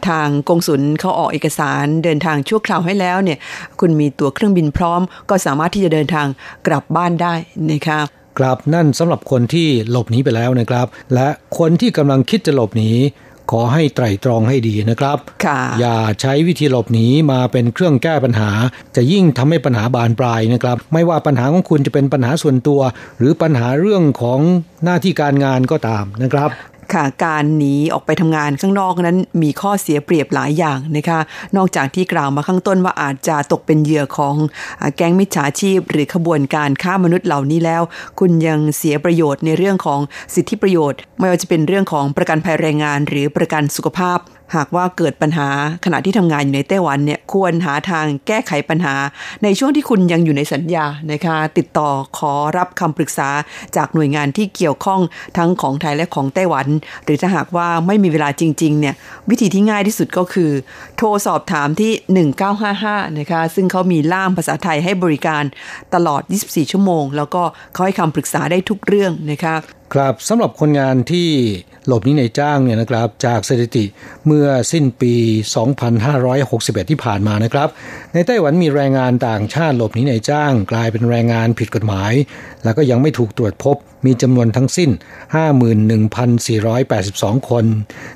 [0.09, 3.38] ทางกงสุลเขาออกเอกสารเดินทางชั่วคราวให้แล้วเนี่ย
[3.80, 6.26] คุณมีตั๋วเครื่องบินพร้อม ก็สามารถที่จะเดินทาง
[6.66, 7.34] กลับบ้านได้
[7.70, 8.01] นะคะ
[8.38, 11.28] ครับนั่นสำหรับคนที่หลบหนีไปแล้วนะครับ และ
[11.59, 12.90] คนที่กำลังคิดจะหลบหนี
[13.51, 15.18] ขอให้ไตร่ตรองให้ดีนะครับ
[15.80, 18.51] อย่าใช้วิธีหลบหนีมาเป็นเครื่องแก้ปัญหา
[18.96, 22.80] จะยิ่งทำให้ปัญหาบานปลายนะครับ ไม่ว่าปัญหาของคุณจะเป็นปัญหาส่วนตัว
[23.18, 24.40] หรือปัญหาเรื่องของ
[24.84, 26.51] หน้าที่การงานก็ตามนะครับ
[26.95, 31.20] ค่ะ การหนีออกไปทำงานข้างนอกนั้นมีข้อเสียเปรียบหลายอย่างนะคะ
[31.57, 34.36] นอกจากที่กล่าวมาข้างต้นว่าอาจจะตกเป็นเหยื่อของ
[34.97, 37.82] แก๊งมิจฉาชีพ หรือขบวนการฆ่ามนุษย์เหล่านี้แล้ว
[38.18, 40.01] คุณยังเสียประโยชน์ในเรื่องของ
[40.34, 44.18] สิทธิประโยชน์ ไม่ว่าจะเป็นเรื่องของประกันภัยแรงงาน หรือประกันสุขภาพ
[44.57, 45.48] หากว่าเกิดปัญหา
[45.84, 48.94] ขณะที่ทำงานอยู่ในไต้หวันเนี่ยควรหาทางแก้ไขปัญหา
[49.42, 53.28] ในช่วงที่คุณยังอยู่ในสัญญานะคะติดต่อขอรับคำปรึกษา
[53.76, 55.01] จากหน่วยงานที่เกี่ยวข้อง
[55.36, 56.66] ทั้งของไทยและของไต้หวัน
[57.05, 58.94] หรือถ้าหากว่าไม่มีเวลาจริงๆเนี่ย
[59.30, 60.51] วิธีที่ง่ายที่สุดก็คือ
[60.96, 65.42] โทรสอบถามที่ 1955นะคะซึ่งเขามีล่ามภาษาไทยให้บริการ
[65.94, 67.42] ตลอด 24 ชั่วโมง แล้วก็
[67.72, 69.55] เขาให้คำปรึกษาได้ทุกเรื่องนะคะ
[69.94, 71.28] ครับสำหรับคนงานที่
[71.91, 73.84] หลบหนี้ในจ้างเนี่ยนะครับจากสถิติ
[74.26, 75.14] เมื่อสิ้นปี
[76.03, 77.68] 2561 ที่ผ่านมานะครับ
[78.14, 82.12] ในไต้หวันมีแรงงานต่างชาติหลบหนีในจ้าง กลายเป็นแรงงานผิดกฎหมาย
[82.64, 83.76] แล้วก็ยังไม่ถูกตรวจพบ
[84.07, 84.91] มีจำนวนทั้งสิ้น
[86.14, 87.64] 51,482 คน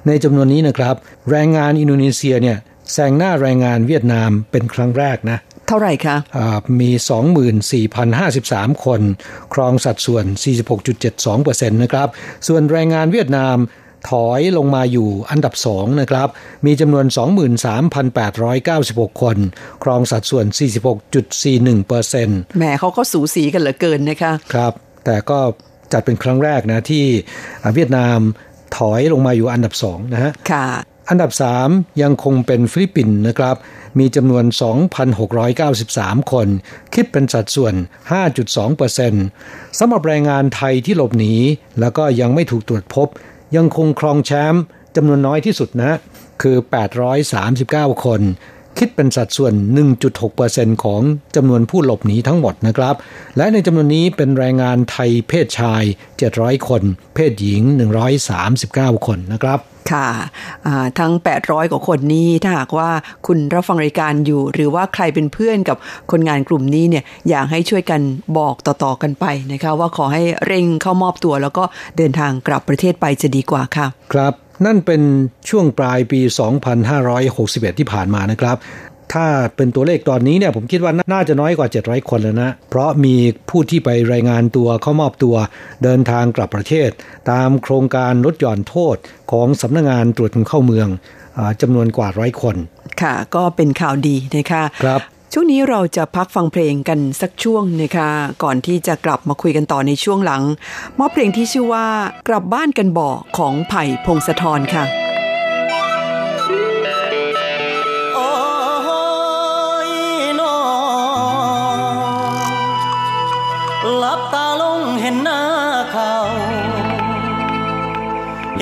[0.06, 0.94] ในจำนวนนี้นะครับ
[1.30, 2.58] แรงงานอินโดนีเซียเนี่ย
[2.92, 6.90] แซงหน้าแรงงานเวียดนามเป็นครั้งแรกนะ เท่าไหร่คะอ่ามี
[7.66, 9.00] 24,053 คน
[9.54, 10.24] ครองสัดส่วน
[10.98, 12.08] 46.72%นะครับ
[12.48, 13.56] ส่วนแรงงานเวียดนาม
[14.10, 16.28] ถอยลงมาอยู่อันดับสองนะครับ
[16.66, 17.06] มีจำนวน
[18.14, 19.36] 23,896 คน
[19.84, 20.46] ครองสัดส่วน
[21.52, 24.72] 46.41%แหมเขาก็สูสีกันเหลือเกินนะคะ ครับ
[25.04, 25.38] แต่ก็
[25.92, 27.04] จัดเป็นครั้งแรกนะที่
[27.74, 28.18] เวียดนาม
[28.76, 30.66] ถอยลงมาอยู่อันดับสองนะฮะ ค่ะ
[31.08, 31.30] อันดับ
[31.66, 33.56] 3 ยังคงเป็นฟิลิปปินส์นะครับ
[33.98, 34.44] มีจำนวน
[35.38, 36.48] 2,693 คน
[36.94, 37.74] คิดเป็นสัดส่วน
[38.56, 41.34] 5.2%สำหรับแรงงานไทยที่หลบหนี
[41.80, 43.08] แล้วก็ยังไม่ถูกตรวจพบ
[43.56, 44.62] ยังคงครองแชมป์
[44.96, 45.92] จำนวนน้อยที่สุดนะ
[46.42, 46.56] คือ
[47.30, 48.20] 839 คน
[48.78, 49.52] คิดเป็นสัดส่วน
[50.18, 51.02] 1.6%ของ
[51.36, 52.94] จำนวนผู้หลบหนีทั้งหมดนะครับ
[53.36, 55.82] และในจำนวนนี้เป็นแรงงานไทยเพศชาย
[56.24, 56.82] 700 คน
[57.14, 57.62] เพศหญิง
[58.34, 59.60] 139 คนนะครับ
[59.92, 60.08] ค่ะ
[60.98, 61.12] ทั้ง
[61.42, 62.90] 800 กว่าคนนี้ถ้าหากว่า
[63.26, 65.76] คุณรับฟังรายการอยู่ หรือว่าใครเป็นเพื่อนกับ
[66.10, 68.00] คนงานกลุ่มนี้เนี่ยอยากให้ช่วยกัน
[68.38, 71.64] บอกต่อๆกันไปนะคะว่าขอให้เร่งเข้ามอบตัว แล้วก็
[71.96, 74.32] เดินทางกลับประเทศไปจะดีกว่าค่ะ ครับ
[74.66, 75.02] นั่นเป็น
[75.48, 76.20] ช่วงปลายปี
[77.00, 78.56] 2561 ที่ผ่านมานะครับ
[79.12, 79.26] ถ้า
[79.56, 83.14] เป็นตัวเลขตอนนี้เนี่ยผมคิดว่าน่าจะน้อยกว่า 700 คนแล้วนะ เพราะมี
[83.50, 85.36] ผู้ที่ไปรายงานตัวเข้ามอบตัว
[85.82, 86.90] เดินทางกลับประเทศ
[87.30, 88.96] ตามโครงการลดหย่อนโทษ
[89.32, 90.88] ของสำนักงงานตรวจคนเข้าเมือง
[91.38, 92.56] อาจำนวนกว่าร้อยคน
[93.02, 95.00] ค่ะ ก็เป็นข่าวดีนะคะครับ
[95.32, 98.08] ช่วงนี้เราจะพักฟังเพลงกันสักช่วงนะคะ
[98.42, 100.42] ก่อนที่จะกลับมาคุยกันต่อในช่วงหลัง
[100.98, 101.86] มอบเพลงที่ชื่อว่า
[102.28, 105.03] กลับบ้านกันบ่อของไผ่พงศธรค่ะ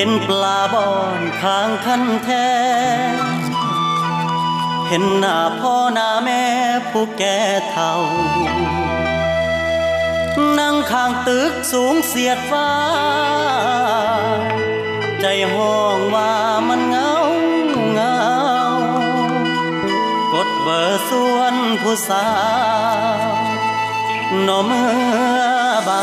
[0.05, 2.48] ห็นปลาบอนข้างคันแท้
[4.88, 6.42] เห็นหน้าพ่อหน้าแม่
[6.90, 7.38] ผู้แก่
[7.70, 7.94] เฒ่า
[10.59, 12.70] นั่งข้างตึกสูงเสียดฟ้า
[15.20, 16.34] ใจห้องว่า
[16.68, 17.14] มันเงา
[17.92, 18.22] เงา
[20.32, 22.26] กดเบอร์ส่วนผู้สา
[23.16, 23.30] ว
[24.46, 24.88] นอเมื่
[25.38, 25.42] อ
[25.88, 26.03] บา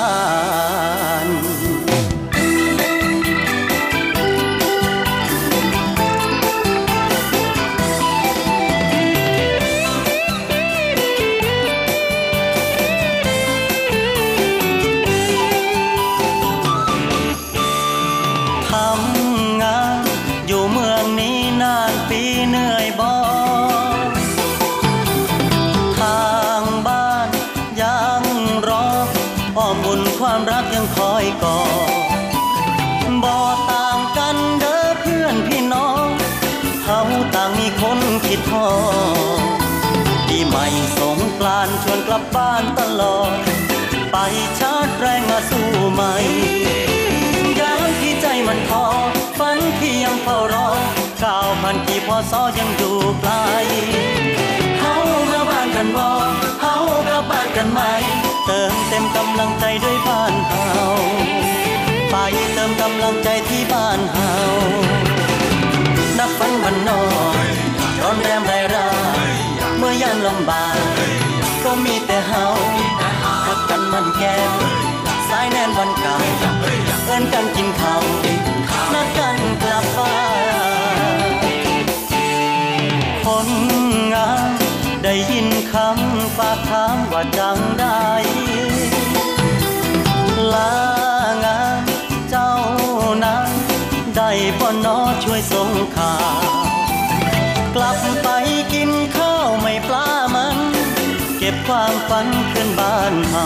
[52.19, 53.33] พันกี่พอซอยังอยู่ไกล
[54.79, 54.93] เฮา
[55.31, 56.07] มาบ้านกันบ่
[56.61, 56.75] เฮา
[57.07, 57.79] กลับบ้านกันไหม
[58.45, 60.69] เติมเต็มกำลังใจด้วยบ้านเฮา
[62.11, 62.15] ไป
[62.53, 64.33] เติมกำลังใจที่บ้านเฮา
[66.17, 67.03] นับฝันวันนอ
[67.45, 67.49] ย
[68.01, 68.87] ร้อนแรมไรรา
[69.77, 70.77] เมื่อยามลำบาก
[71.63, 72.45] ก็มีแต่เฮา
[73.45, 74.51] ทักกันมันแก้ม
[75.29, 76.15] สายแน่นวันเก่า
[77.05, 78.01] เอิ้นกันกินข้าว
[78.93, 79.28] นัดกัน
[95.97, 96.41] ข่าว
[97.75, 98.29] กลับไป
[98.73, 100.57] กินข้าวไม่ปลามัน
[101.37, 103.45] เก็บความฝันขึ้นบ้านเฮา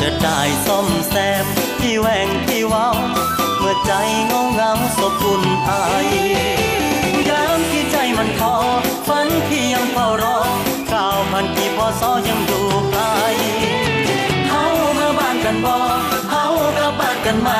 [0.00, 1.44] จะได้ซ่อมแซม
[1.80, 2.88] ที่แหว่งที่เว้า
[3.58, 3.92] เมื่อใจ
[4.26, 6.08] เงาเงาสบอุ่นอาย
[7.28, 8.54] ยามที่ใจมันท้อ
[9.08, 10.38] ฝันที่ยังเฝ้ารอ
[10.92, 13.02] ก้าวพันกี่พอซอยังอยู่ไกล
[14.50, 14.64] เฮา
[14.98, 15.76] มาบ้านกันบ่
[16.30, 16.44] เฮา
[16.76, 17.50] กลับบ้านกันไหม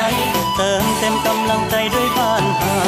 [0.55, 2.81] เติมเต็มกำลังใจด้วยบ้านเฮา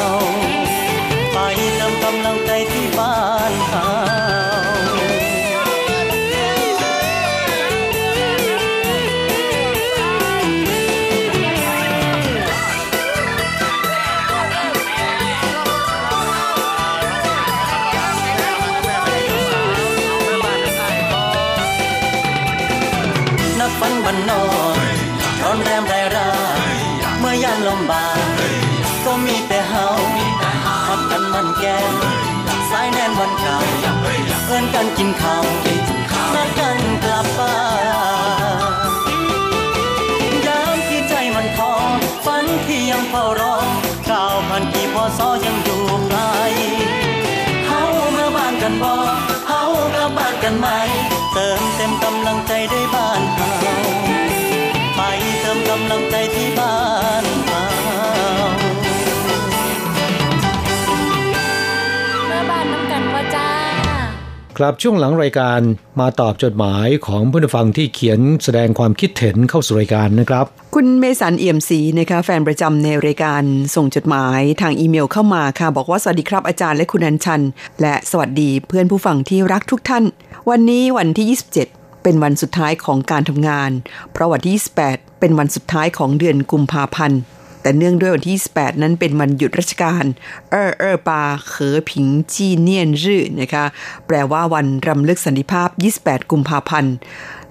[64.58, 65.60] ครับช่วงหลังรายการ
[66.00, 70.44] มาตอบจดหมายของผู้ฟังที่เขียนแสดงความคิดเห็นเข้าสู่รายการนะครับ
[70.74, 73.42] คุณเมสันเอี่ยมศรีนะคะแฟนประจำในรายการ
[73.74, 77.42] ส่งจดหมายทางอีเมลเข้ามาค่ะ บอกว่าสวัสดีครับอาจารย์และคุณอัญชัน
[77.80, 80.04] และสวัสดีเพื่อนผู้ฟังที่รักทุกท่าน
[80.50, 83.70] วันนี้วันที่ 27 เป็นวันสุดท้ายของการทำงาน
[84.12, 84.52] เพราะวันที่
[84.86, 87.20] 28 เป็นวันสุดท้ายของเดือนกุมภาพันธ์
[87.62, 90.04] แต่เนื่องด้วยวันที่ 28 นั้นเป็นวันหยุดราชการ
[90.50, 93.64] เออเออปาเขอผิงจีเนียนรื่อนะคะ
[94.06, 95.68] แปลว่าวันรำลึกสันติภาพ
[96.00, 96.94] 28 กุมภาพันธ์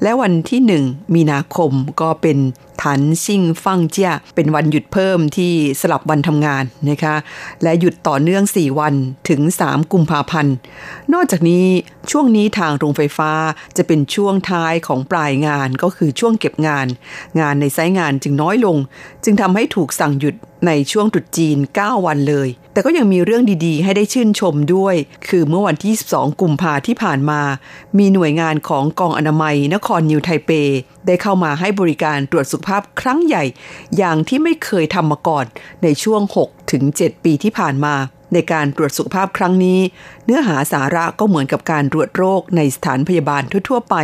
[0.04, 1.72] และวันที่ 1 มีนาคม
[2.02, 2.38] ก็เป็น
[2.84, 7.16] ถันซิ่งฟั่งเจียเป็นวันหยุดเพิ่มที่สลับวันทำงานนะคะ
[7.64, 8.94] และหยุดต่อเนื่อง 4 วัน
[9.30, 10.56] ถึง 3 กุมภาพันธ์
[11.14, 11.66] นอกจากนี้
[12.12, 13.32] ช่วงนี้ทางโรงไฟฟ้า
[13.78, 16.88] จะเป็นช่วงท้ายของปลายงานก็คือช่วงเก็บงาน
[17.40, 18.78] งานในไซต์งานจึงน้อยลง
[19.24, 20.36] จึงทำให้ถูกสั่งหยุด
[20.66, 24.96] ในช่วงตรุษจีน 9 วันเลย แต่ก็ยังมีเรื่องดีๆ ให้ได้ชื่นชมด้วย
[25.28, 27.42] คือเมื่อวันที่ 22 กุมภาที่ผ่านมา
[27.98, 30.52] มีหน่วยงานของกองอนามัย นครนิวไทเป
[31.08, 33.44] ได้เข้ามาให้บริการตรวจสุขภาพครั้งใหญ่
[33.98, 35.46] อย่างที่ไม่เคยทำมาก่อน
[35.84, 37.96] ในช่วง6ถึง7ปีที่ผ่านมา
[38.34, 39.80] ในการตรวจสุขภาพครั้งนี้
[40.26, 43.96] เนื้อหาสาระก็เหมือนกับการตรวจโรคในสถานพยาบาลทั่วๆไป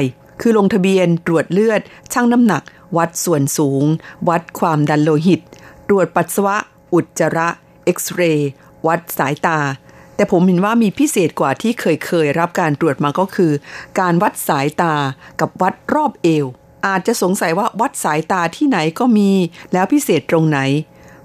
[0.41, 1.81] คือลงทะเบียนตรวจเลือด
[2.13, 2.63] ชั่งน้ำหนัก
[2.97, 3.83] วัดส่วนสูง
[4.29, 5.41] วัดความดันโลหิต
[5.93, 6.55] รวจปัสสาวะ
[6.93, 7.49] อุจจาระ
[7.85, 8.49] เอ็กซเรย์
[8.87, 9.59] วัดสายตา
[10.15, 13.51] แต่ผมเห็นว่ามีพิเศษกว่าที่เคยเคยรับการตรวจมาก็คือ
[13.99, 14.95] การวัดสายตา
[15.39, 16.45] กับวัดรอบเอว
[16.87, 19.31] อาจจะสงสัยว่าวัดสายตาที่ไหนก็มี
[19.73, 20.59] แล้วพิเศษตรงไหน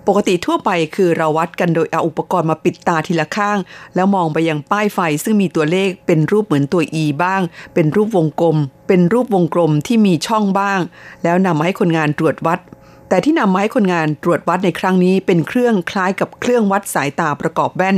[0.06, 3.58] ปกติทั่วไปคือเราวัดกันโดยเอาอุปกรณ์มาปิดตาทีละข้าง
[3.94, 7.40] แล้วมองไปยังป้ายไฟซึ่งมีตัวเลขเป็นรูปเหมือนตัว E บ้าง
[7.74, 8.56] เป็นรูปวงกลม
[8.88, 10.80] เป็นรูปวงกลมที่มีช่องบ้าง
[11.22, 12.60] แล้วนำมาให้คนงานตรวจวัด
[13.08, 17.96] แต่ที่นำมาให้คนงานตรวจวัดในครั้งนี้เป็นเครื่องคล้ายกับเครื่องวัดสายตาประกอบแว่น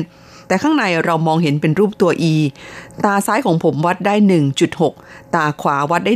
[0.49, 2.35] แต่ข้างในเรามองเห็นเป็นรูปตัว E
[3.05, 4.15] ตาซ้ายของผมวัดได้
[4.75, 6.13] 1.6 ตาขวาวัดได้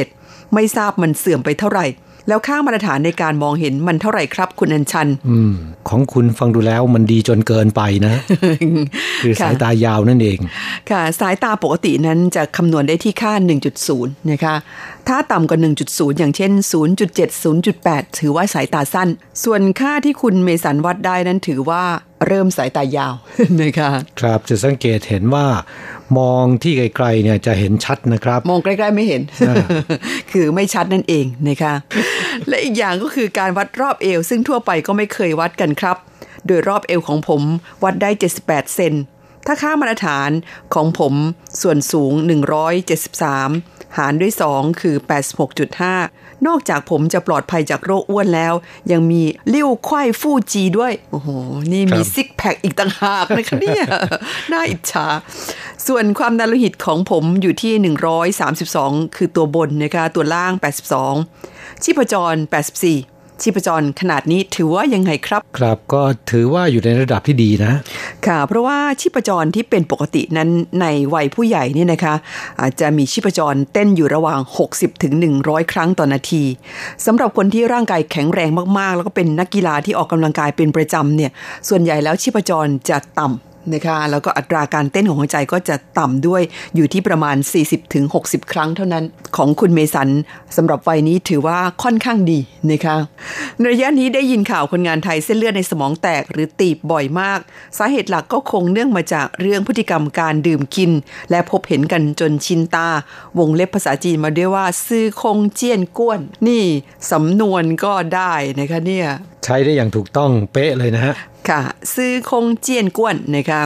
[0.00, 1.86] 1.7 ไม่ทราบมันเสื่อมไปเท่าไหร่
[2.28, 5.52] แล้วค่ามาตรฐานในการมองเห็นมันเท่าไหร่ครับคุณอัญชันอืม
[5.88, 8.14] ของคุณฟังดูแล้วมันดีจนเกินไปนะ
[9.22, 10.38] คือสายตายาวนั่นเอง
[10.90, 13.32] ค่ะ สายตาปกตินั้นจะคำนวณได้ที่ค่า
[13.82, 14.54] 1.0 นะคะ
[15.08, 16.52] ถ้าต่ำกว่า 1.0 อย่างเช่น
[16.92, 19.08] 0.7 0.8 ถือว่าสายตาสั้น
[19.44, 21.84] ส่วนค่าที่คุณเมสันวัดได้นั้นถือว่า
[22.26, 23.14] เริ่มสายตายาว
[23.60, 23.90] นะคะ
[24.20, 25.46] ครับจะสังเกตเห็นว่า
[26.18, 29.56] มองที่ไกลๆเนี่ยจะเห็นชัดนะครับ มองใกล้ๆไม่เห็นอ่า
[30.32, 31.74] คือไม่ชัดนั่นเองนะคะ
[32.48, 35.96] และอีกอย่างก็คือการวัดรอบเอว ซึ่งทั่วไปก็ไม่เคยวัดกันครับ
[36.46, 37.42] โดยรอบเอวของผม
[37.84, 38.10] วัดได้
[38.42, 38.94] 78 เซน
[39.46, 40.30] ถ้าค่ามาตรฐาน
[40.74, 41.14] ของผม
[41.62, 42.12] ส่วนสูง
[42.82, 44.96] 173 หารด้วย 2 คือ
[45.70, 48.54] 86.5 นอกจากผมจะปลอดภัยจากโรคอ้วนแล้ว
[48.92, 51.28] ยังมีเลี้ยวควายฟู่จีด้วย โอ้โห
[51.72, 53.84] นี่มีครับซิกแพคอีกต่างหากนะคะเนี่ย
[54.52, 55.06] น่าอิจฉา
[55.86, 57.72] ส่วนความดันโลหิตของผมอยู่ที่
[58.46, 60.52] 132 คือตัวบนนะคะ ตัวล่าง
[61.18, 67.72] 82 ชีพจร 84 ชีพจรขนาดนี้ถือว่ายังไงครับ ครับก็ถือว่าอยู่ในระดับที่ดีนะ
[68.26, 70.48] ค่ะ เพราะว่าชีพจรที่เป็นปกตินั้น
[70.80, 72.14] ในวัยผู้ใหญ่เนี่ยนะคะ
[72.60, 74.40] อาจจะมีชีพจรเต้นอยู่ระหว่าง
[74.72, 75.12] 60ถึง
[75.42, 76.44] 100 ครั้งต่อนาที
[77.06, 81.30] สำหรับคนที่ร่างกายแข็งแรงมากๆ แล้วก็เป็นนักกีฬาที่ออกกำลังกายเป็นประจำเนี่ย
[81.68, 86.42] ส่วนใหญ่แล้วชีพจรจะต่ำ นะคะแล้วก็อัตราการเต้นของหัวใจก็จะต่ำด้วย
[86.76, 87.36] อยู่ที่ประมาณ
[87.94, 89.04] 40-60 ครั้งเท่านั้น
[89.36, 90.08] ของคุณเมสัน
[90.56, 92.38] สำหรับวัยนี้ถือว่าค่อนข้างดี
[92.70, 92.96] นะคะ
[93.58, 97.38] ในระยะนี้ได้ยินข่าวคนงานไทยเส้นเลือดในสมองแตกหรือตีบบ่อยมาก
[97.78, 100.90] สาเหตุหลักก็คงเนื่องมาจากเรื่องพฤติกรรมการดื่มกิน
[101.30, 102.88] และพบเห็นกันจนชินตา
[103.38, 106.64] วงเล็บภาษาจีนมาด้วยว่าซื้อคงเจียนก้วน นี่
[107.10, 109.08] สำนวนก็ได้นะคะเนี่ย
[109.44, 111.14] ใช้ได้อย่างถูกต้องเป๊ะเลยนะฮะ
[111.48, 111.62] ค่ะ
[111.94, 113.60] ซื้อคงเจียนก้วนนะคะ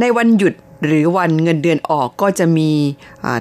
[0.00, 0.54] ในวันหยุด
[0.86, 2.70] หรือวันเงินเดือนออกก็จะมี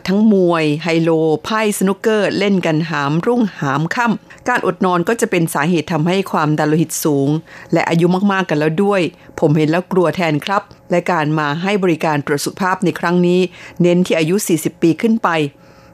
[0.07, 1.09] ทั้งมวย ไฮโล
[1.45, 7.29] ไพ่สนุกเกอร์ เล่นกันหามรุ่งหามค่ำการอดนอนก็จะเป็นสาเหตุทำให้ความดันโลหิตสูง
[7.73, 9.01] และอายุมากๆกันแล้วด้วย
[9.39, 10.61] ผมเห็นแล้วกลัวแทนครับ
[10.91, 13.39] และการมาให้บริการตรวจสุขภาพในครั้งนี้
[13.81, 15.29] เน้นที่อายุ 40 ปีขึ้นไป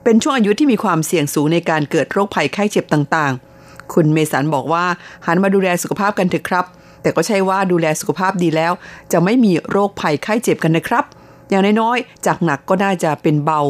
[0.03, 3.52] เป็นช่วงอายุที่มีความเสี่ยงสูงในการเกิดโรคภัยไข้เจ็บต่างๆ
[3.95, 4.85] คุณเมสันบอกว่า
[5.25, 6.65] หันมาดูแลสุขภาพกันเถอะครับ
[7.01, 8.73] แต่ก็ใช่ว่าดูแลสุขภาพดีแล้ว
[9.11, 11.05] จะไม่มีโรคภัยไข้เจ็บกันนะครับ
[11.49, 13.61] อย่างน้อยๆ จากหนักก็น่าจะเป็นเบา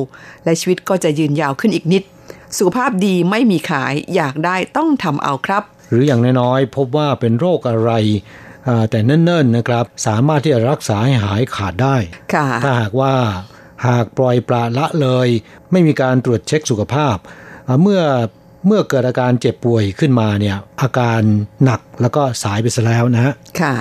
[0.44, 2.04] และชีวิตก็จะยืนยาวขึ้นอีกนิด
[2.58, 7.92] สุขภาพดีไม่มีขายอยากได้ต้องทำเอาครับ หรืออย่างน้อยๆ พบว่าเป็นโรคอะไร
[8.90, 11.96] แต่เนิ่นๆนะครับ สามารถที่จะรักษาให้หายขาดได้
[12.64, 13.14] ถ้าหากว่า
[13.88, 15.28] หากปล่อยปละละเลย
[15.72, 17.16] ไม่มีการตรวจเช็คสุขภาพ
[17.82, 18.02] เมื่อ
[18.66, 21.22] เมื่อเกิดอาการเจ็บป่วยขึ้นมาเนี่ยอาการ
[21.64, 23.74] หนักแล้วก็สายไปซะแล้วนะฮะค่ะ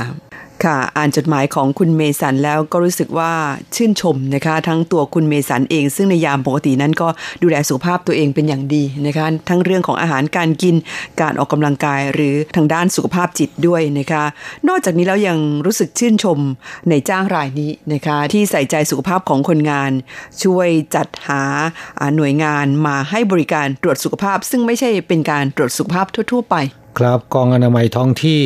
[0.64, 3.32] ค่ะ อ่านจดหมายของคุณเมสันแล้วก็รู้สึกว่า
[3.76, 7.08] ชื่นชมนะคะ ทั้งตัวคุณเมสันเอง ซึ่งในยามปกตินั้นก็
[7.42, 10.74] ดูแลสุขภาพตัวเองเป็นอย่างดีนะคะ ทั้งเรื่องของอาหารการกิน
[11.20, 14.24] การออกกำลังกายหรือทางด้านสุขภาพจิตด้วยนะคะ
[14.68, 16.38] นอกจากนี้แล้วยังรู้สึกชื่นชม
[16.90, 19.90] ในจ้างรายนี้นะคะ ที่ใส่ใจสุขภาพของคนงาน
[20.42, 21.42] ช่วยจัดหา
[22.16, 26.56] หน่วยงานมาให้บริการตรวจสุขภาพ ซึ่งไม่ใช่เป็นการตรวจสุขภาพทั่ว ๆ ไป
[26.98, 28.42] ครับกองอนามัยท้องที่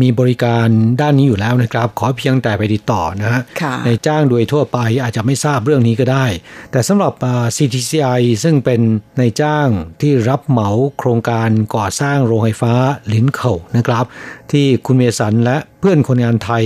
[0.00, 0.66] มีบริการ
[1.00, 3.42] ด้านนี้อยู่แล้วนะครับ ขอเพียงแต่ไปติดต่อนะฮะ
[3.86, 6.26] ในจ้างโดยทั่วไปอาจจะไม่ทราบเรื่องนี้ก็ได้
[6.72, 7.12] แต่สำหรับ
[7.56, 8.80] CTCI ซึ่งเป็น
[9.18, 9.68] ในจ้าง
[10.00, 12.74] ที่รับเหมาโครงการก่อสร้างโรงไฟฟ้า
[13.12, 14.04] ลินเขานะครับ
[14.52, 16.64] ที่คุณเมสันและเพื่อนคนงานไทย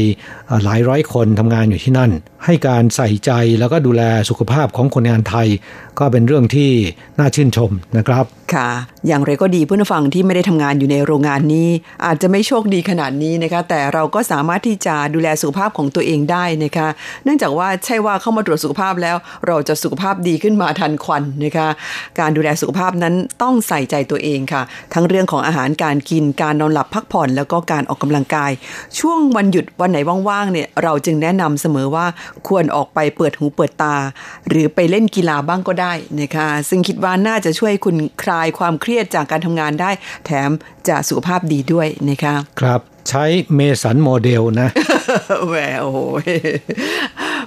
[0.65, 2.11] หลายร้อยคนทำงานอยู่ที่นั่น
[2.45, 5.49] ให้การใส่ใจแล้วก็ดูแลสุขภาพของคนงานไทย
[5.99, 6.71] ก็เป็นเรื่องที่
[7.19, 8.25] น่าชื่นชมนะครับ
[8.55, 8.69] ค่ะ
[9.07, 11.69] อย่างไรก็ดีเพื่อนฟังที่ไม่ได้ทำงานอยู่ในโรงงานนี้
[12.07, 16.89] อาจจะไม่โชคดีขนาดนี้นะคะ แต่เราก็สามารถที่จะดูแลสุขภาพของตัวเองได้นะคะ
[17.25, 19.17] เนื่องจากว่าใช่ว่าเข้ามาตรวจสุขภาพแล้ว
[19.47, 21.69] เราจะสุขภาพดีขึ้นมาทันควันนะคะ
[22.21, 24.63] การดูแลสุขภาพนั้นต้องใส่ใจตัวเองค่ะ
[24.95, 28.51] ทั้งเรื่องของอาหารการกินการนอนหลับพักผ่อนแล้วก็การออกกำลังกาย
[28.99, 29.99] ช่วงวันหยุดวันไหน
[30.29, 32.07] ว่างๆเนี่ยเราจึงแนะนำเสมอว่า
[32.49, 33.97] ควรออกไปเปิดหูเปิดตา
[34.49, 39.91] หรือไปเล่นกีฬาบ้างก็ได้นะคะซึ่งคิดว่าน่าจะช่วยคุณคลายความเครียดจากการทำงานได้
[40.27, 40.51] แถม
[40.89, 44.69] จะสุขภาพดีด้วยนะคะครับใช้เมสันโมเดลนะ
[45.49, 45.99] แหวโอ้โห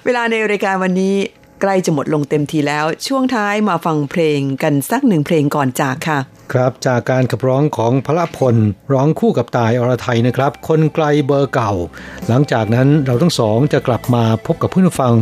[0.05, 1.15] เวลาในรายการวันนี้
[1.61, 6.19] ใกล้จะหมดลงเต็มทีแล้ว ช่วงท้ายมาฟังเพลงกันสักหนึ่งเพลงก่อนจากค่ะ
[6.53, 8.55] ครับ จากการขับร้องของพระพล
[8.93, 11.73] ร้องคู่กับตายอรไทยนะครับ คนไกลเบอร์เก่า
[12.27, 15.13] หลังจากนั้นเราทั้งสองจะกลับมาพบกับผู้ฟัง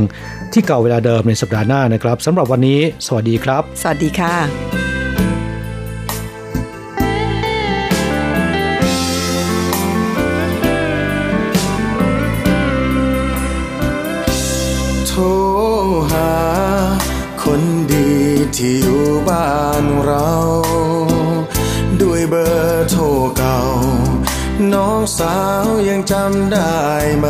[0.53, 4.35] ที่เก่าเวลาเดิมในสัปดาห์หน้านะครับสำหรับวันนี้ สวัสดีครับ สวัสดีค่ะ
[15.07, 15.23] โทร
[16.11, 16.31] หา
[17.43, 17.61] คน
[17.91, 18.09] ดี
[18.57, 19.51] ที่อยู่บ้า
[19.81, 20.29] นเรา
[20.67, 20.80] ด้วย
[22.33, 23.03] เบอร์โทร
[23.37, 23.59] เก่า
[24.73, 26.79] น้องสาวยังจำได้
[27.19, 27.27] ไหม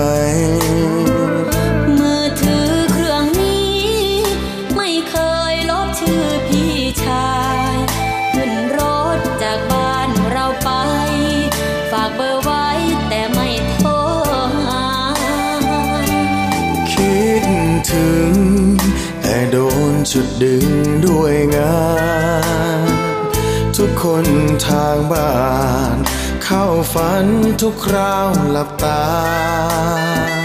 [2.00, 3.76] มือถือเครื่องนี้
[4.76, 5.16] ไม่เค
[5.54, 7.62] ยลบชื่อพี่ชาย
[8.34, 8.80] ขึ้นร
[9.18, 10.70] ถจากบ้านเราไป
[11.92, 12.68] ฝากเบอร์ไว้
[13.10, 13.92] แต่ไม่โทร
[14.66, 14.86] หา
[16.92, 17.46] คิด
[17.92, 18.34] ถึง
[19.22, 19.58] แต่โด
[19.92, 20.66] นจุดดึง
[21.06, 21.76] ด้วยงา
[22.30, 22.31] น
[24.04, 24.28] คน
[24.68, 25.32] ทางบ้า
[25.96, 25.98] น
[26.44, 27.26] เข้าฝัน
[27.62, 30.41] ทุกคราวหลับตา